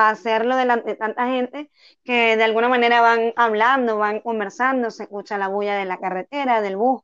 [0.09, 1.71] hacerlo delante de tanta gente
[2.03, 6.63] que de alguna manera van hablando, van conversando, se escucha la bulla de la carretera,
[6.63, 7.03] del bus.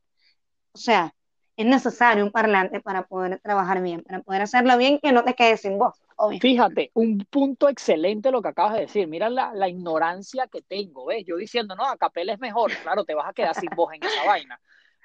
[0.71, 1.13] O sea,
[1.55, 5.35] es necesario un parlante para poder trabajar bien, para poder hacerlo bien que no te
[5.35, 6.01] quedes sin voz.
[6.41, 9.07] Fíjate, un punto excelente lo que acabas de decir.
[9.07, 11.25] Mira la, la ignorancia que tengo, ¿ves?
[11.27, 12.71] Yo diciendo, no, a capela es mejor.
[12.81, 14.59] Claro, te vas a quedar sin voz en esa vaina.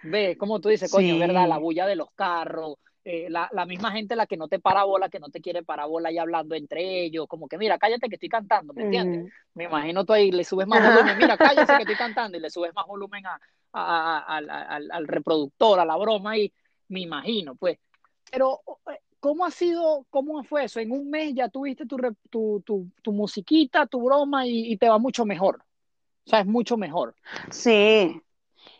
[0.04, 0.38] ¿Ves?
[0.38, 1.46] Como tú dices, coño, ¿verdad?
[1.46, 4.84] La bulla de los carros, eh, la, la, misma gente la que no te para
[4.84, 8.08] bola, que no te quiere para bola y hablando entre ellos, como que mira, cállate
[8.08, 9.30] que estoy cantando, ¿me entiendes?
[9.52, 12.48] Me imagino tú ahí le subes más volumen, mira, cállate que estoy cantando y le
[12.48, 13.38] subes más volumen a,
[14.38, 16.50] al, reproductor, a la broma y
[16.88, 17.78] me imagino, pues.
[18.30, 20.80] Pero, eh, ¿cómo ha sido, cómo fue eso?
[20.80, 21.98] En un mes ya tuviste tu,
[22.30, 25.62] tu, tu, tu musiquita, tu broma y, te va mucho mejor.
[26.26, 27.14] O sea, es mucho mejor.
[27.50, 28.18] Sí,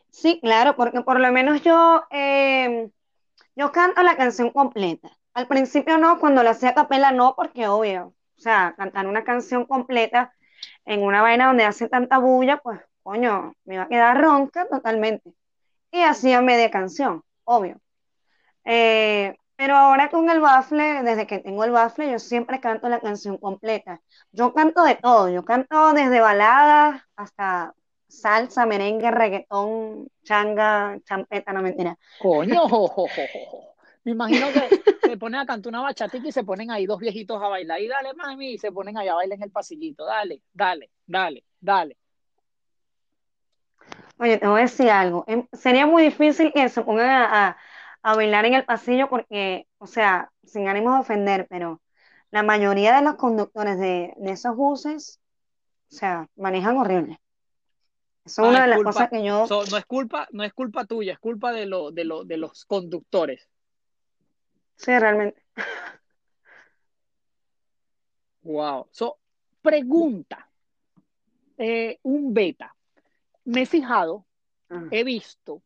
[0.09, 2.05] sí, claro, porque por lo menos yo...
[2.11, 2.84] Eh
[3.57, 5.11] yo canto la canción completa.
[5.35, 9.25] Al principio no, cuando la hacía a capela no, porque obvio, o sea, cantar una
[9.25, 10.33] canción completa
[10.85, 15.35] en una vaina donde hace tanta bulla, pues, coño, me iba a quedar ronca totalmente.
[15.93, 17.81] Y hacía media canción, obvio.
[18.65, 23.01] Eh, Pero ahora con el bafle, desde que tengo el bafle, yo siempre canto la
[23.01, 24.01] canción completa.
[24.33, 27.75] Yo canto de todo, yo canto desde baladas hasta
[28.21, 31.99] salsa, merengue, reggaetón, changa, champeta, no mentira.
[32.19, 32.63] Coño,
[34.05, 34.71] me imagino que
[35.09, 37.81] se ponen a cantar una bachatita y se ponen ahí dos viejitos a bailar.
[37.81, 40.05] Y dale, mami, y se ponen ahí a bailar en el pasillito.
[40.05, 41.97] Dale, dale, dale, dale.
[44.19, 45.25] Oye, te voy a decir algo.
[45.27, 47.57] Em, Sería muy difícil que se pongan a, a-
[48.03, 51.81] a bailar en el pasillo porque, o sea, sin ánimo de ofender, pero
[52.31, 55.21] la mayoría de los conductores de, de esos buses,
[55.91, 57.19] o sea, manejan horrible.
[58.25, 60.53] Eso es Ah, una de las cosas que yo, so- no es culpa, no es
[60.55, 63.49] culpa tuya, es culpa de lo, de lo, de los conductores.
[64.77, 65.43] sí, realmente.
[68.43, 68.89] Wow.
[68.91, 69.19] So,
[69.63, 70.51] pregunta,
[71.57, 72.75] eh, un beta.
[73.45, 74.27] Me he fijado,
[74.71, 74.85] Ah.
[74.91, 75.63] he visto,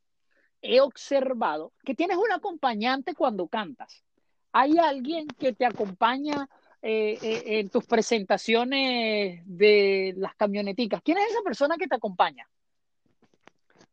[0.60, 4.04] he observado que tienes un acompañante cuando cantas.
[4.52, 6.48] ¿Hay alguien que te acompaña
[6.82, 11.02] eh, eh, en tus presentaciones de las camioneticas?
[11.02, 12.48] ¿Quién es esa persona que te acompaña?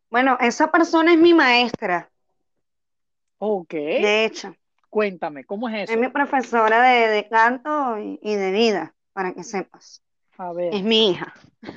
[0.10, 2.10] Bueno, esa persona es mi maestra,
[3.38, 4.56] Ok, de hecho.
[4.89, 6.13] cuéntame, ¿cómo es Es mi eso?
[6.13, 10.02] profesora de, de canto y, y de vida, para que sepas.
[10.38, 10.74] A ver.
[10.74, 11.34] Es mi hija.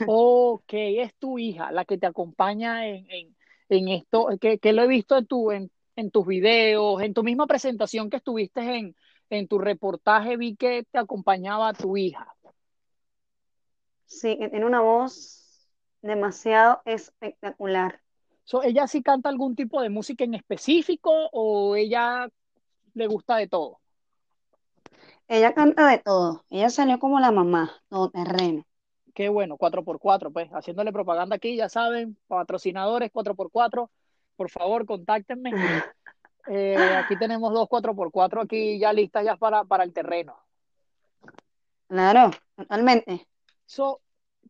[0.07, 3.37] Ok, es tu hija la que te acompaña en, en,
[3.71, 7.23] en esto, que, que lo he visto en, tu, en, en tus videos, en tu
[7.25, 8.95] misma presentación que estuviste en,
[9.31, 12.35] en tu reportaje, vi que te acompañaba tu hija.
[14.07, 15.71] Sí, que tiene una voz
[16.03, 18.01] demasiado espectacular.
[18.45, 22.29] So, ¿ella sí canta algún tipo de música en específico o ella
[22.95, 23.81] le gusta de todo?
[25.29, 26.45] Ella canta de todo.
[26.49, 28.65] Ella salió como la mamá, todoterreno.
[29.15, 33.91] Qué bueno, 4x4, pues, haciéndole propaganda aquí, ya saben, patrocinadores 4x4,
[34.37, 35.51] por favor, contáctenme.
[36.49, 40.37] Eh, aquí tenemos dos 4x4 aquí ya listas ya para, para el terreno.
[41.89, 43.27] Claro, totalmente.
[43.65, 44.01] So,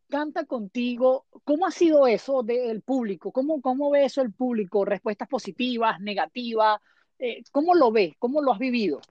[0.09, 1.25] canta contigo.
[1.43, 3.31] ¿Cómo ha sido eso del público?
[3.31, 4.85] ¿Cómo, cómo ve eso el público?
[4.85, 6.81] ¿Respuestas positivas, negativas?
[7.17, 8.13] Eh, ¿cómo lo ves?
[8.19, 9.01] ¿Cómo lo has vivido?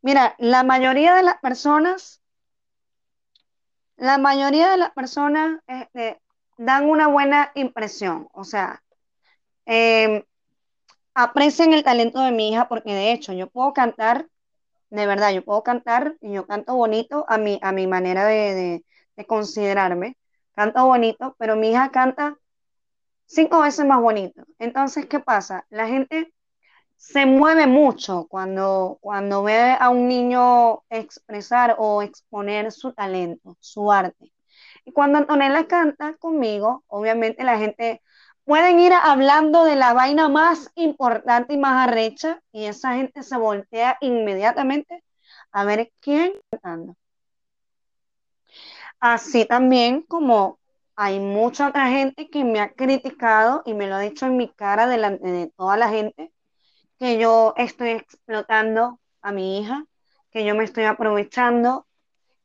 [0.00, 2.22] Mira, la mayoría de las personas,
[3.96, 6.20] la mayoría de las personas este,
[6.56, 8.28] dan una buena impresión.
[8.32, 8.82] O sea,
[9.68, 10.24] eh,
[11.14, 14.28] aprecian el talento de mi hija porque de hecho yo puedo cantar,
[14.90, 18.54] de verdad, yo puedo cantar y yo canto bonito a mi, a mi manera de,
[18.54, 18.84] de-
[19.16, 20.16] de considerarme.
[20.54, 22.38] Canto bonito, pero mi hija canta
[23.26, 24.42] cinco veces más bonito.
[24.58, 25.66] Entonces, ¿qué pasa?
[25.70, 26.32] La gente
[26.96, 33.92] se mueve mucho cuando, cuando ve a un niño expresar o exponer su talento, su
[33.92, 34.32] arte.
[34.84, 38.02] Y cuando Antonella canta conmigo, obviamente la gente
[38.48, 43.36] pueden ir hablando de la vaina más importante y más arrecha y esa gente se
[43.36, 45.04] voltea inmediatamente
[45.52, 46.96] a ver quién está cantando.
[49.00, 50.58] Así también como
[50.96, 54.48] hay mucha otra gente que me ha criticado y me lo ha dicho en mi
[54.48, 56.32] cara delante de toda la gente
[56.98, 59.84] que yo estoy explotando a mi hija,
[60.30, 61.86] que yo me estoy aprovechando,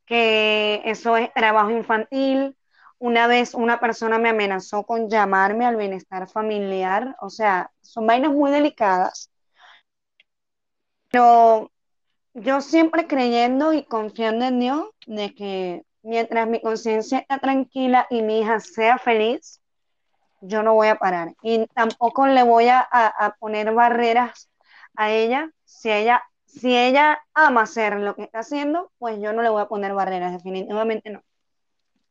[0.06, 2.58] que eso es trabajo infantil.
[3.00, 8.32] Una vez una persona me amenazó con llamarme al bienestar familiar, o sea, son vainas
[8.32, 9.32] muy delicadas,
[11.12, 11.72] pero
[12.36, 18.22] yo siempre creyendo y confiando en Dios de que mientras mi conciencia está tranquila y
[18.24, 19.62] mi hija sea feliz,
[20.42, 21.36] yo no voy a parar.
[21.44, 24.50] Y tampoco le voy a, a- poner barreras
[24.96, 25.52] a ella.
[25.66, 29.62] Si ella, si ella ama hacer lo que está haciendo, pues yo no le voy
[29.64, 31.22] a poner barreras, definitivamente no.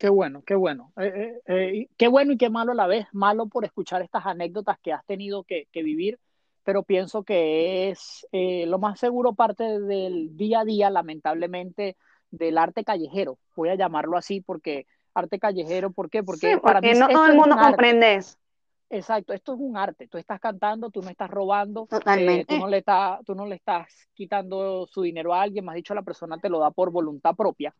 [0.03, 0.93] Qué bueno, qué bueno.
[0.97, 3.07] Eh, eh, eh, qué bueno y qué malo a la vez.
[3.12, 6.19] Malo por escuchar estas anécdotas que has tenido que, que vivir,
[6.65, 11.97] pero pienso que es eh, lo más seguro parte del día a día, lamentablemente,
[12.33, 13.38] del arte callejero.
[13.55, 16.19] Voy a llamarlo así porque arte callejero, ¿por qué?
[16.19, 18.37] Sí, Porque para mí porque no todo el mundo comprende eso.
[18.90, 20.09] Exacto, esto es un arte.
[20.09, 22.59] Tú estás cantando, tú no estás robando, eh, tú Totalmente.
[22.59, 22.85] no le
[23.25, 26.59] tú no le estás quitando su dinero a alguien, más dicho, la persona te lo
[26.59, 27.73] da por voluntad propia,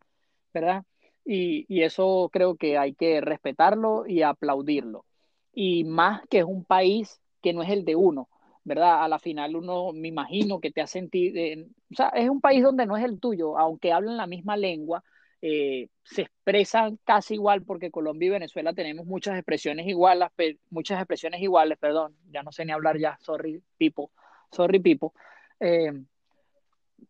[0.53, 0.85] ¿verdad?
[1.25, 5.05] Y, y eso creo que hay que respetarlo y aplaudirlo.
[5.53, 8.29] Y más que es un país que no es el de uno,
[8.63, 9.03] ¿verdad?
[9.03, 12.41] A la final uno me imagino que te ha sentido, eh, o sea, es un
[12.41, 15.03] país donde no es el tuyo, aunque hablan la misma lengua,
[15.41, 20.29] eh, se expresan casi igual porque Colombia y Venezuela tenemos muchas expresiones iguales,
[20.69, 24.11] muchas expresiones iguales, perdón, ya no sé ni hablar ya, sorry, Pipo,
[24.51, 25.13] sorry, Pipo.
[25.59, 25.91] Eh,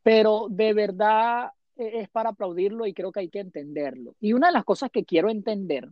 [0.02, 4.16] pero de verdad es para aplaudirlo y creo que hay que entenderlo.
[4.20, 5.90] Y una de las cosas que quiero entender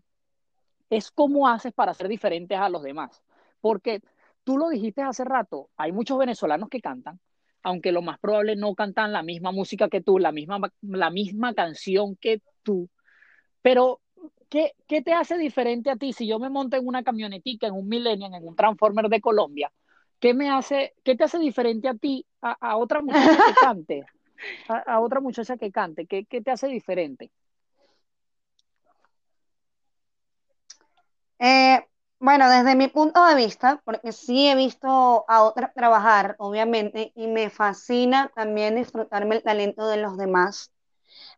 [0.89, 3.23] es cómo haces para ser diferentes a los demás.
[3.61, 4.01] Porque
[4.43, 7.19] tú lo dijiste hace rato, hay muchos venezolanos que cantan,
[7.63, 11.53] aunque lo más probable no cantan la misma música que tú, la misma, la misma
[11.53, 12.89] canción que tú,
[13.61, 14.01] pero
[14.49, 17.73] ¿qué, ¿qué te hace diferente a ti si yo me monto en una camionetica, en
[17.73, 19.71] un Millennium, en un Transformer de Colombia?
[20.19, 24.05] ¿Qué, me hace, qué te hace diferente a ti a, a otra muchacha que cante?
[24.67, 27.31] A, otra muchacha que cante, ¿qué, qué te hace diferente?
[31.39, 31.85] Eh,
[32.19, 37.27] bueno, desde mi punto de vista, porque sí he visto a otras trabajar, obviamente, y
[37.27, 40.71] me fascina también disfrutarme el talento de los demás.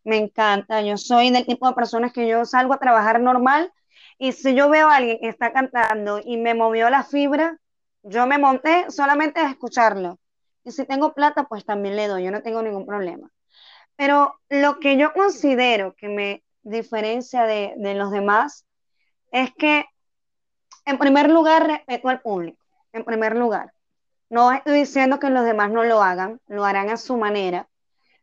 [0.03, 0.81] Me encanta.
[0.81, 3.73] Yo soy del tipo de personas que yo salgo a trabajar normal
[4.17, 7.59] y si yo veo a alguien que está cantando y me movió la fibra,
[8.03, 10.19] yo me monté solamente a escucharlo.
[10.63, 13.29] Y si tengo plata, pues también le doy, yo no tengo ningún problema.
[13.95, 18.65] Pero lo que yo considero que me diferencia de, de los demás
[19.31, 19.85] es que
[20.85, 23.73] en primer lugar, respeto al público, en primer lugar.
[24.29, 27.69] No estoy diciendo que los demás no lo hagan, lo harán a su manera,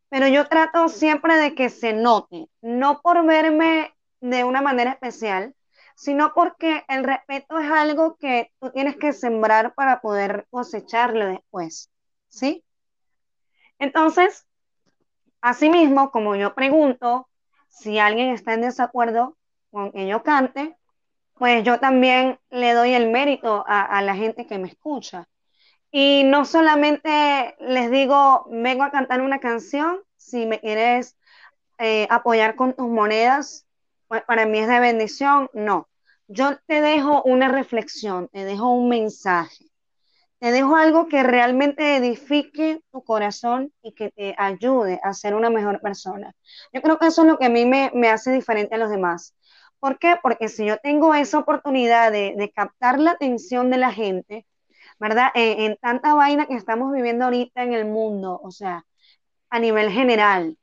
[0.09, 5.55] pero yo trato siempre de que se note, no por verme de una manera especial,
[5.95, 11.91] sino porque el respeto es algo que tú tienes que sembrar para poder cosecharlo después,
[12.31, 12.65] ¿sí?
[13.79, 14.47] Entonces,
[15.43, 17.29] asimismo, como yo pregunto
[17.69, 19.37] si alguien está en desacuerdo
[19.71, 20.77] con que yo cante,
[21.35, 25.27] pues yo también le doy el mérito a, la gente que me escucha.
[25.91, 31.17] Y no solamente les digo, vengo a cantar una canción, si me quieres
[31.79, 33.67] eh, apoyar con tus monedas,
[34.07, 35.89] pues para mí es de bendición, no.
[36.29, 39.70] Yo te dejo una reflexión, te dejo un mensaje,
[40.41, 45.51] te dejo algo que realmente edifique tu corazón y que te ayude a ser una
[45.51, 46.35] mejor persona.
[46.73, 49.35] Yo creo que eso es lo que a mí me, hace diferente a los demás
[49.81, 50.17] ¿Por qué?
[50.23, 54.47] Porque si yo tengo esa oportunidad de, captar la atención de la gente,
[54.99, 55.31] ¿verdad?
[55.35, 58.85] En, en, tanta vaina que estamos viviendo ahorita en el mundo, o sea,
[59.51, 60.59] a nivel general,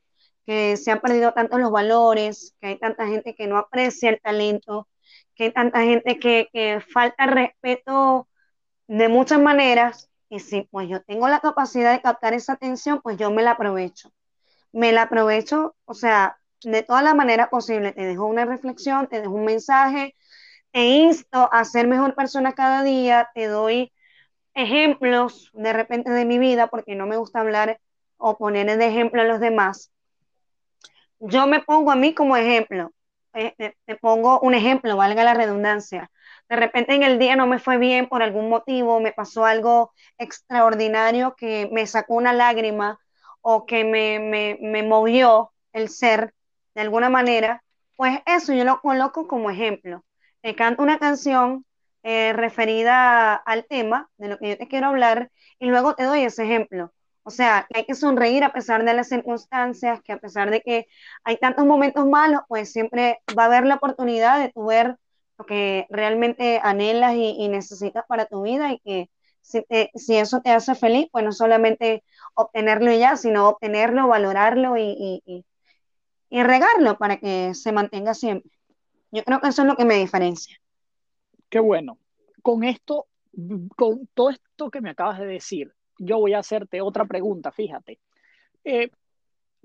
[0.46, 4.22] que se han perdido tantos los valores, que hay tanta gente que no aprecia el
[4.22, 4.88] talento,
[5.36, 8.28] que hay tanta gente que falta respeto
[8.88, 13.18] de muchas maneras, y si pues yo tengo la capacidad de captar esa atención, pues
[13.18, 14.12] yo me la aprovecho.
[14.72, 17.94] Me la aprovecho, o sea, de toda la manera posible.
[17.94, 20.16] Te dejo una reflexión, te dejo un mensaje,
[20.72, 23.94] te insto a ser mejor persona cada día, te doy
[24.54, 27.80] ejemplos de repente de mi vida, porque no me gusta hablar
[28.18, 29.92] o poner de ejemplo a los demás.
[31.20, 32.92] Yo me pongo a mí como ejemplo,
[33.34, 33.54] eh,
[33.86, 36.12] te pongo un ejemplo, valga la redundancia.
[36.50, 39.92] De repente en el día no me fue bien por algún motivo, me pasó algo
[40.18, 43.00] extraordinario que me sacó una lágrima
[43.42, 46.34] o que me, me, me movió el ser
[46.76, 47.64] de alguna manera,
[47.96, 50.04] pues eso yo lo coloco como ejemplo.
[50.42, 51.66] Te canto una canción
[52.04, 56.22] eh, referida al tema de lo que yo te quiero hablar y luego te doy
[56.24, 56.94] ese ejemplo.
[57.24, 60.88] O sea, hay que sonreír a pesar de las circunstancias, que a pesar de que
[61.26, 64.96] hay tantos momentos malos, pues siempre va a haber la oportunidad de tu ver
[65.38, 69.10] lo que realmente anhelas y, necesitas para tu vida y que
[69.42, 74.76] si, te, si, eso te hace feliz, pues no solamente obtenerlo ya, sino obtenerlo, valorarlo
[74.78, 75.44] y
[76.30, 78.52] regarlo para que se mantenga siempre.
[79.12, 80.60] Yo creo que eso es lo que me diferencia.
[81.50, 81.98] Qué bueno.
[82.42, 83.08] Con esto,
[83.76, 88.00] con todo esto que me acabas de decir, yo voy a hacerte otra pregunta, fíjate.
[88.64, 88.92] Eh,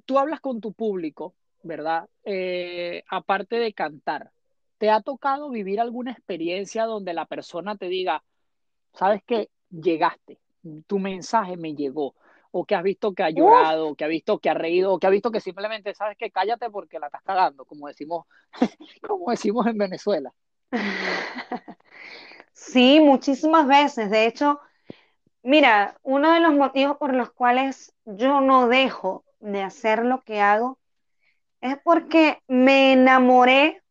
[0.05, 2.09] tú hablas con tu público, ¿verdad?
[2.25, 4.31] Eh, aparte de cantar,
[4.83, 8.24] ¿te ha tocado vivir alguna experiencia donde la persona te diga,
[8.93, 10.41] sabes que llegaste,
[10.89, 12.16] tu mensaje me llegó,
[12.51, 14.99] o que has visto que ha llorado, o que ha visto que ha reído, o
[14.99, 18.26] que ha visto que simplemente sabes que cállate porque la estás cagando, como decimos,
[19.09, 20.35] como decimos en Venezuela.
[22.53, 24.11] Sí, muchísimas veces.
[24.11, 24.61] De hecho,
[25.45, 30.41] mira, uno de los motivos por los cuales yo no dejo de hacer lo que
[30.41, 30.80] hago
[31.61, 33.82] es porque me enamoré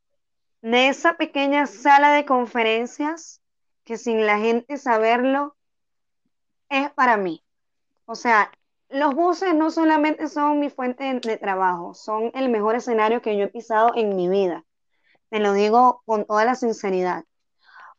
[0.61, 3.41] de esa pequeña sala de conferencias
[3.83, 5.55] que sin la gente saberlo
[6.69, 7.43] es para mí.
[8.05, 8.51] O sea,
[8.89, 13.45] los buses no solamente son mi fuente de, trabajo, son el mejor escenario que yo
[13.45, 14.65] he pisado en mi vida.
[15.29, 17.23] Te lo digo con toda la sinceridad.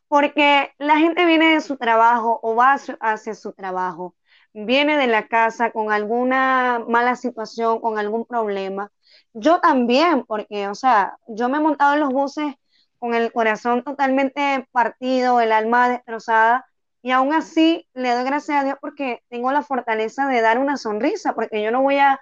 [0.08, 4.14] Porque la gente viene de su trabajo o va hacia su trabajo,
[4.52, 8.92] viene de la casa con alguna mala situación, con algún problema.
[9.35, 12.55] Yo también, porque, o sea, yo me he montado en los buses
[12.99, 16.66] con el corazón totalmente partido, el alma destrozada,
[17.03, 20.76] y aún así le doy gracias a Dios porque tengo la fortaleza de dar una
[20.76, 22.20] sonrisa, porque yo no voy a,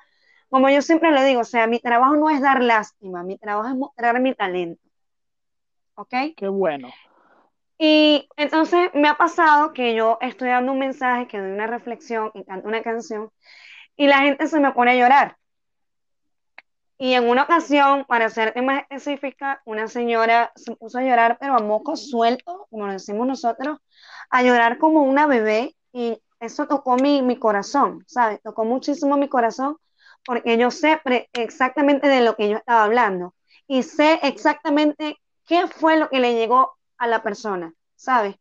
[0.49, 3.69] como yo siempre le digo, o sea, mi trabajo no es dar lástima, mi trabajo
[3.69, 4.83] es mostrar mi talento.
[5.97, 6.15] ¿Ok?
[6.37, 6.89] Qué bueno.
[7.77, 12.31] Y entonces me ha pasado que yo estoy dando un mensaje, que doy una reflexión
[12.35, 13.31] y canto una canción,
[13.97, 15.37] y la gente se me pone a llorar.
[17.03, 21.55] Y en una ocasión, para ser más específica, una señora se puso a llorar, pero
[21.55, 23.79] a moco suelto, como lo decimos nosotros,
[24.29, 28.43] a llorar como una bebé, y eso tocó mi, mi corazón, ¿sabes?
[28.43, 29.79] Tocó muchísimo mi corazón,
[30.27, 31.01] porque yo sé
[31.33, 33.35] exactamente de lo que yo estaba hablando,
[33.67, 38.37] y sé exactamente qué fue lo que le llegó a la persona, ¿sabes?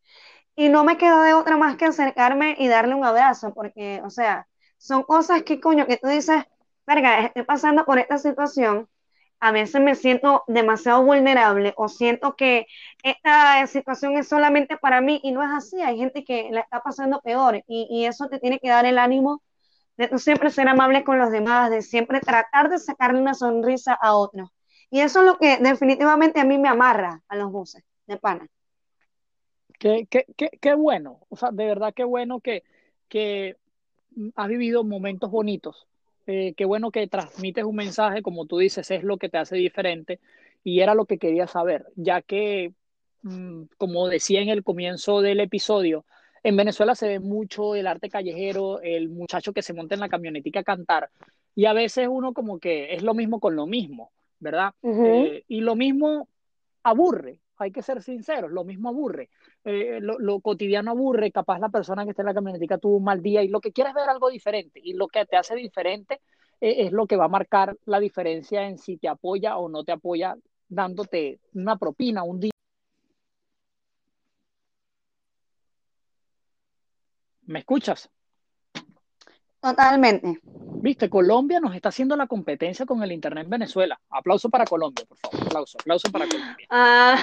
[0.57, 4.09] Y no me quedó de otra más que acercarme y darle un abrazo, porque, o
[4.09, 4.47] sea,
[4.77, 6.43] son cosas que, coño, que tú dices,
[6.89, 8.89] verga, estoy pasando por esta situación,
[9.39, 12.65] a veces me siento demasiado vulnerable o siento que
[13.03, 16.81] esta situación es solamente para mí y no es así, hay gente que la está
[16.81, 19.43] pasando peor y, y eso te tiene que dar el ánimo
[19.97, 24.15] de siempre ser amable con los demás, de siempre tratar de sacarle una sonrisa a
[24.15, 24.49] otros.
[24.89, 28.47] Y eso es lo que definitivamente a mí me amarra a los buses de pana.
[29.77, 32.63] Qué, qué, qué, qué bueno, o sea, de verdad qué bueno que,
[33.09, 33.57] que
[34.35, 35.87] has vivido momentos bonitos
[36.31, 39.55] eh, qué bueno que transmites un mensaje, como tú dices, es lo que te hace
[39.55, 40.19] diferente
[40.63, 42.73] y era lo que quería saber, ya que,
[43.23, 46.05] mm, como decía en el comienzo del episodio,
[46.43, 50.09] en Venezuela se ve mucho el arte callejero, el muchacho que se monta en la
[50.09, 51.09] camionetica a cantar
[51.55, 54.73] y a veces uno como que es lo mismo con lo mismo, ¿verdad?
[54.83, 56.27] Eh, y lo mismo
[56.83, 59.29] aburre, hay que ser sinceros, lo mismo aburre.
[59.63, 63.21] Eh, lo, cotidiano aburre, capaz la persona que está en la camionetica tuvo un mal
[63.21, 66.21] día y lo que quieres ver algo diferente y lo que te hace diferente
[66.61, 69.83] eh, es lo que va a marcar la diferencia en si te apoya o no
[69.83, 70.35] te apoya
[70.67, 72.51] dándote una propina, un día.
[77.47, 78.09] ¿Me escuchas?
[79.61, 80.39] Totalmente.
[80.81, 83.99] Viste, Colombia nos está haciendo la competencia con el Internet en Venezuela.
[84.09, 85.47] Aplauso para Colombia, por favor.
[85.47, 86.67] Aplauso, aplauso para Colombia.
[86.71, 87.17] Ah.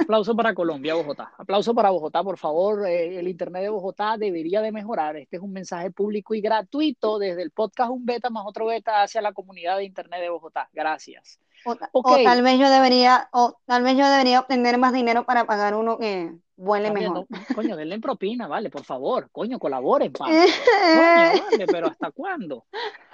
[0.00, 1.32] Aplauso para Colombia, Bogotá.
[1.38, 2.86] Aplauso para Bogotá, por favor.
[2.86, 5.16] Eh, el Internet de Bogotá debería de mejorar.
[5.16, 9.02] Este es un mensaje público y gratuito desde el podcast Un Beta más otro Beta
[9.02, 10.68] hacia la comunidad de Internet de Bogotá.
[10.72, 11.40] Gracias.
[11.64, 11.74] O,
[12.22, 15.98] tal vez yo debería, o tal vez yo debería obtener más dinero para pagar uno
[15.98, 17.26] que vuele mejor.
[17.54, 22.66] coño, denle en propina, vale, por favor, coño, colaboren, vale, pero ¿hasta cuándo?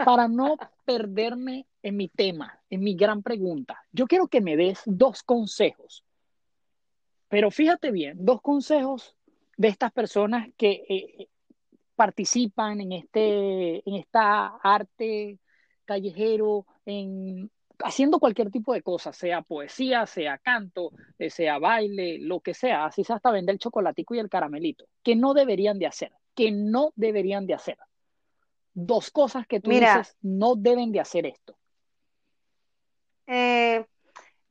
[0.05, 4.81] Para no perderme en mi tema, en mi gran pregunta, yo quiero que me des
[4.87, 6.05] dos consejos.
[7.29, 9.15] Pero fíjate bien, dos consejos
[9.57, 11.29] de estas personas que eh,
[11.95, 15.39] participan en este, en esta arte
[15.85, 17.51] callejero, en
[17.83, 22.87] haciendo cualquier tipo de cosa, sea poesía, sea canto, eh, sea baile, lo que sea,
[22.87, 26.51] así se hasta vender el chocolatico y el caramelito, que no deberían de hacer, que
[26.51, 27.79] no deberían de hacer.
[28.73, 31.57] Dos cosas que tú dices, no deben de hacer esto.
[33.27, 33.87] Eh,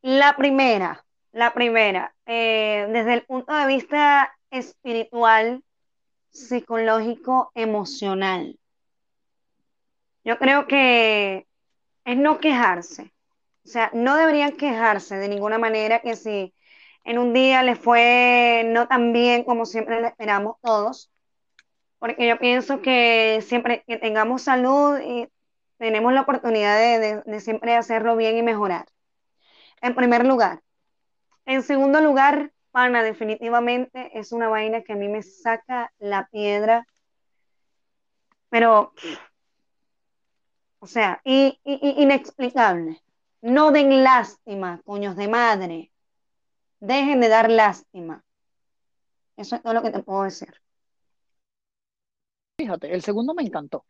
[0.02, 5.64] la primera, la primera, eh, desde el punto de vista espiritual,
[6.30, 8.58] psicológico, emocional.
[10.24, 11.48] Yo creo que
[12.06, 13.13] es no quejarse.
[13.66, 16.54] O sea, no deberían quejarse de ninguna manera que si
[17.06, 21.12] en un día les fue no tan bien como siempre le esperamos todos,
[22.00, 25.28] porque yo pienso que siempre que tengamos salud y
[25.78, 26.78] tenemos la oportunidad
[27.26, 28.86] de, siempre hacerlo bien y mejorar.
[29.82, 30.62] En primer lugar.
[31.46, 36.88] En segundo lugar, pana, definitivamente es una vaina que a mí me saca la piedra,
[38.50, 38.94] pero,
[40.80, 43.03] o sea, inexplicable.
[43.44, 45.92] No den lástima, coños de madre.
[46.80, 48.24] Dejen de dar lástima.
[49.36, 50.54] Eso es todo lo que te puedo decir.
[52.58, 53.86] Fíjate, el segundo me encantó.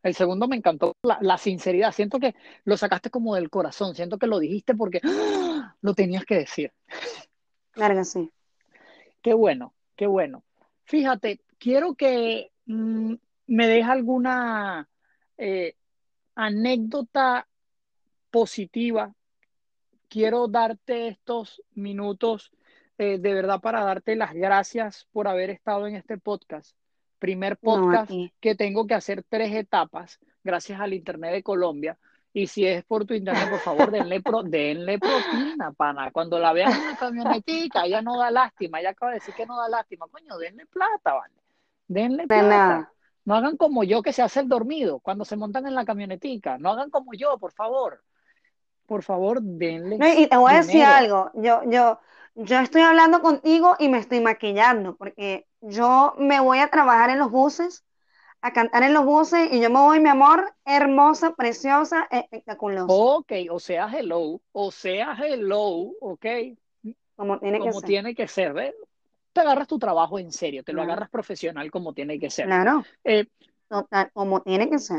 [0.00, 1.90] El segundo me encantó la, sinceridad.
[1.90, 3.96] Siento que lo sacaste como del corazón.
[3.96, 5.74] Siento que lo dijiste porque ¡ah!
[5.80, 6.72] lo tenías que decir.
[7.74, 8.30] Larga, sí.
[9.20, 10.44] Qué bueno, qué bueno.
[10.84, 13.14] Fíjate, quiero que mm,
[13.48, 14.88] me dejes alguna
[15.36, 15.74] eh,
[16.36, 17.48] anécdota
[18.34, 19.14] positiva.
[20.08, 22.50] Quiero darte estos minutos
[22.98, 26.76] eh, de verdad para darte las gracias por haber estado en este podcast.
[27.20, 28.10] Primer podcast
[28.40, 31.96] que tengo que hacer tres etapas gracias al Internet de Colombia.
[32.32, 36.10] Y si es por tu internet, por favor, denle, pro, denle propina, pana.
[36.10, 38.80] Cuando la vean en la camionetica, ella no da lástima.
[38.80, 40.08] Ella acaba de decir que no da lástima.
[40.08, 41.34] Coño, denle plata, ¿vale?
[41.86, 42.92] Denle plata.
[43.26, 46.58] No hagan como yo que se hace el dormido cuando se montan en la camionetica.
[46.58, 48.02] No hagan como yo, por favor
[48.86, 49.98] por favor, denle.
[50.18, 52.00] y te voy a decir algo, yo, yo,
[52.34, 57.18] yo estoy hablando contigo y me estoy maquillando, porque yo me voy a trabajar en
[57.18, 57.84] los buses,
[58.42, 62.84] a cantar en los buses, y yo me voy, mi amor, hermosa, preciosa, espectacular.
[62.88, 66.26] Ok, o sea, hello, o sea, hello, ok.
[67.16, 67.84] Como tiene que ser.
[67.84, 68.74] tiene que ser, ¿ves?
[69.34, 72.46] te agarras tu trabajo en serio, te lo agarras profesional como tiene que ser.
[72.46, 73.26] Claro, Eh,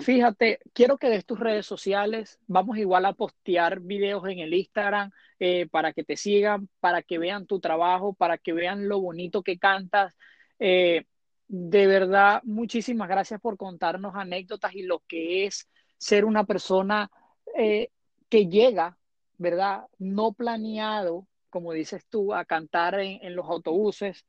[0.02, 2.40] Fíjate, quiero que des tus redes sociales.
[2.48, 7.18] Vamos igual a postear videos en el Instagram eh, para que te sigan, para que
[7.18, 10.16] vean tu trabajo, para que vean lo bonito que cantas.
[10.60, 11.06] Eh,
[11.48, 17.10] de verdad, muchísimas gracias por contarnos anécdotas y lo que es ser una persona
[17.58, 17.90] eh,
[18.30, 18.98] que llega,
[19.38, 19.86] ¿verdad?
[20.00, 24.26] No planeado, como dices tú, a cantar en, los autobuses.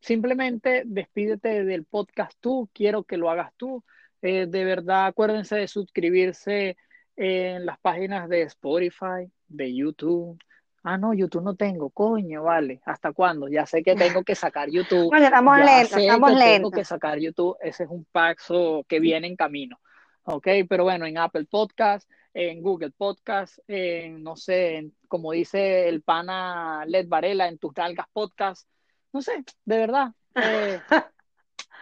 [0.00, 3.84] Simplemente despídete del podcast tú, quiero que lo hagas tú.
[4.22, 6.76] Eh, de verdad, acuérdense de suscribirse
[7.16, 10.38] en las páginas de Spotify, de YouTube.
[10.82, 12.80] Ah, no, YouTube no tengo, coño, vale.
[12.84, 13.48] ¿Hasta cuándo?
[13.48, 15.10] Ya sé que tengo que sacar YouTube.
[15.10, 16.72] Coño, estamos Ya lentos, sé estamos que tengo lentos.
[16.72, 17.56] que sacar YouTube.
[17.60, 19.80] Ese es un paso que viene en camino.
[20.24, 25.88] Ok, pero bueno, en Apple Podcast, en Google Podcast, en, no sé, en- como dice
[25.88, 28.68] el pana Led Varela, en tus nalgas podcast.
[29.16, 30.12] No sé, de verdad.
[30.34, 30.78] eh,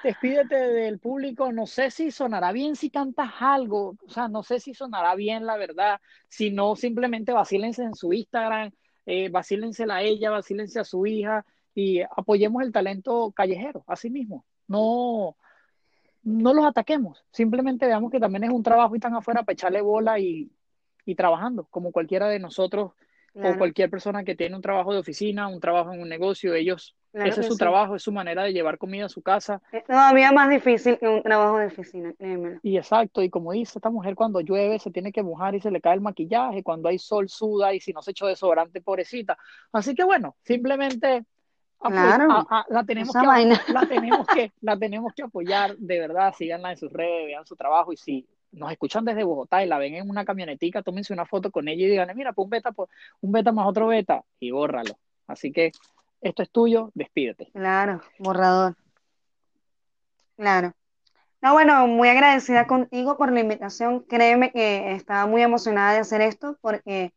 [0.05, 1.51] despídete del público.
[1.51, 3.97] No sé si sonará bien si cantas algo.
[4.07, 6.01] O sea, no sé si sonará bien, la verdad.
[6.28, 8.70] Si no, simplemente vacílense en su Instagram,
[9.05, 14.45] eh, vacílensela a ella, vacílense a su hija y apoyemos el talento callejero, así mismo.
[14.68, 15.37] No,
[16.22, 17.24] no los ataquemos.
[17.32, 20.53] Simplemente veamos que también es un trabajo y están afuera para echarle bola y,
[21.05, 22.93] y trabajando, como cualquiera de nosotros
[23.37, 26.95] o cualquier persona que tiene un trabajo de oficina, un trabajo en un negocio, ellos,
[27.14, 27.58] claro ese es su sí.
[27.58, 29.62] trabajo, es su manera de llevar comida a su casa.
[29.72, 32.60] Es todavía más difícil que un trabajo de oficina, créemelo.
[32.62, 35.70] Y exacto, y como dice esta mujer, cuando llueve se tiene que mojar y se
[35.70, 39.38] le cae el maquillaje, cuando hay sol suda y si no se echó desodorante, pobrecita.
[39.72, 41.24] Así que bueno, simplemente
[41.80, 43.60] apo- Claro, a- a- la tenemos que, vaina.
[43.68, 47.56] la tenemos que, la tenemos que apoyar, de verdad, síganla en sus redes, vean su
[47.56, 51.26] trabajo y si nos escuchan desde Bogotá y la ven en una camionetica, tómense una
[51.26, 52.72] foto con ella y díganle, mira, pues un beta,
[53.20, 54.96] un beta más otro beta y bórralo.
[55.26, 55.72] Así que
[56.25, 57.51] esto es tuyo, despídete.
[57.53, 58.75] Claro, borrador.
[60.37, 60.72] Claro.
[61.43, 64.01] No, bueno, muy agradecida contigo por la invitación.
[64.09, 67.12] Créeme que estaba muy emocionada de hacer esto porque,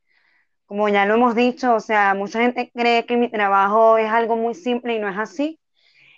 [0.66, 4.36] como ya lo hemos dicho, o sea, mucha gente cree que mi trabajo es algo
[4.36, 5.60] muy simple y no es así.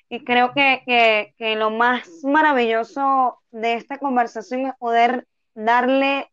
[0.10, 6.32] Y creo que, que, que lo más maravilloso de esta conversación es poder darle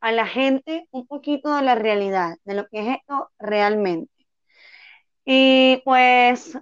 [0.00, 4.13] a la gente un poquito de la realidad, de lo que es esto realmente.
[5.24, 6.56] Y pues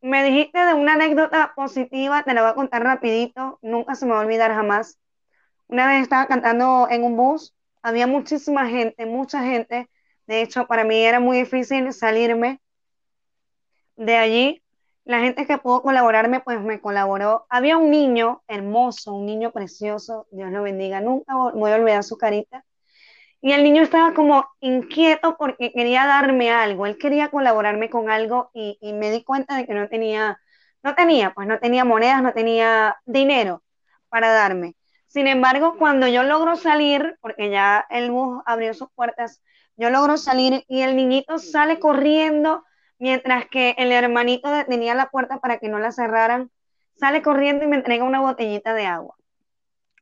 [0.00, 4.12] me dijiste de una anécdota positiva, te la voy a contar rapidito, nunca se me
[4.12, 4.98] va a olvidar jamás.
[5.68, 9.90] Una vez estaba cantando en un bus, había muchísima gente, mucha gente.
[10.26, 12.60] De hecho, para mí era muy difícil salirme
[13.96, 14.62] de allí.
[15.04, 17.46] La gente que pudo colaborarme, pues me colaboró.
[17.50, 22.16] Había un niño hermoso, un niño precioso, Dios lo bendiga, nunca voy a olvidar su
[22.16, 22.64] carita.
[23.44, 28.50] Y el niño estaba como inquieto porque quería darme algo, él quería colaborarme con algo
[28.54, 30.40] y, me di cuenta de que no tenía,
[30.82, 33.62] no tenía, pues no tenía monedas, no tenía dinero
[34.08, 34.76] para darme.
[35.08, 39.42] Sin embargo, cuando yo logro salir, porque ya el bus abrió sus puertas,
[39.76, 42.64] yo logro salir y el niñito sale corriendo
[42.98, 46.50] mientras que el hermanito detenía la puerta para que no la cerraran,
[46.94, 49.16] sale corriendo y me entrega una botellita de agua.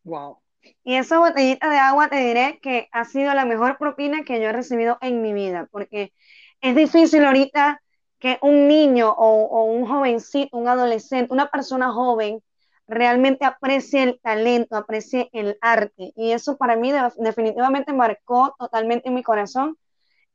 [0.05, 0.41] Wow.
[0.84, 4.48] Y esa botellita de agua te diré que ha sido la mejor propina que yo
[4.48, 6.12] he recibido en mi vida, porque
[6.60, 7.82] es difícil ahorita
[8.18, 12.40] que un niño o, o un jovencito, un adolescente, una persona joven,
[12.86, 16.12] realmente aprecie el talento, aprecie el arte.
[16.16, 19.76] Y eso para mí de- definitivamente marcó totalmente mi corazón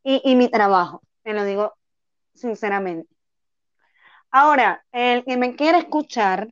[0.03, 1.75] y, y mi trabajo, te lo digo
[2.35, 3.09] sinceramente.
[4.31, 6.49] Ahora, el que me quiera escuchar,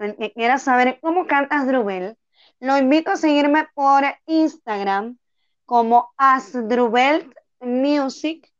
[0.00, 2.17] el que quiera saber cómo cantas Drubel,
[2.60, 5.18] lo invito a seguirme por Instagram
[5.64, 8.50] como Asdrubelt Music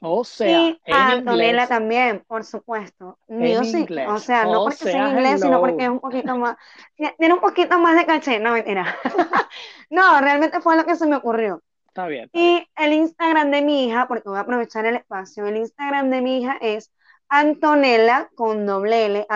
[0.00, 3.18] O sea, y en Antonella inglés, también, por supuesto.
[3.28, 6.36] Music, o sea, no O porque sea sea, en inglés, sino porque es un poquito
[6.36, 6.56] más,
[7.18, 8.96] tiene un poquito más de caché, no mentira.
[9.90, 11.62] No, realmente fue lo que se me ocurrió.
[11.88, 12.58] Está bien, está bien.
[12.58, 16.20] Y el Instagram de mi hija, porque voy a aprovechar el espacio, el Instagram de
[16.20, 16.92] mi hija es
[17.28, 19.26] Antonella con doble L,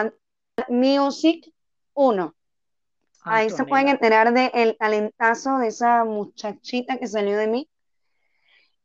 [0.69, 1.53] Music
[1.95, 2.35] 1.
[3.25, 7.69] Ahí se pueden enterar del talentazo de esa muchachita que salió de mí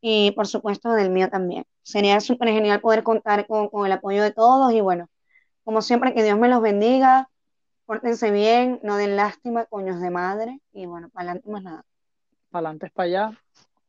[0.02, 1.66] y por supuesto del mío también.
[1.84, 5.10] Sería súper genial poder contar con, con el apoyo de todos y bueno,
[5.70, 7.30] como siempre, que Dios me los bendiga,
[7.86, 11.86] pórtense bien, no den lástima, coños de madre y bueno, para adelante más nada.
[12.50, 13.42] Para adelante es para allá.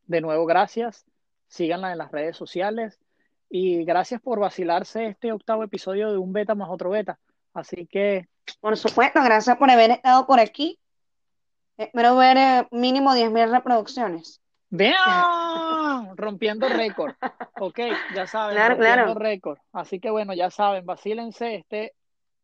[0.07, 1.07] De nuevo, gracias.
[1.48, 2.98] Síganla en las redes sociales.
[3.48, 7.18] Y gracias por vacilarse este octavo episodio de un beta más otro beta.
[7.55, 8.28] Así que
[8.61, 10.78] Por supuesto, gracias por haber estado por aquí.
[11.76, 14.40] Espero ver eh, mínimo 10.000 reproducciones.
[14.68, 17.14] Vean, rompiendo récord.
[17.62, 17.78] Ok,
[18.14, 19.59] ya saben, rompiendo récord.
[19.72, 21.94] Así que bueno, ya saben, vacílense este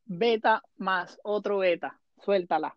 [0.05, 1.99] beta más otro beta.
[2.23, 2.77] Suéltala.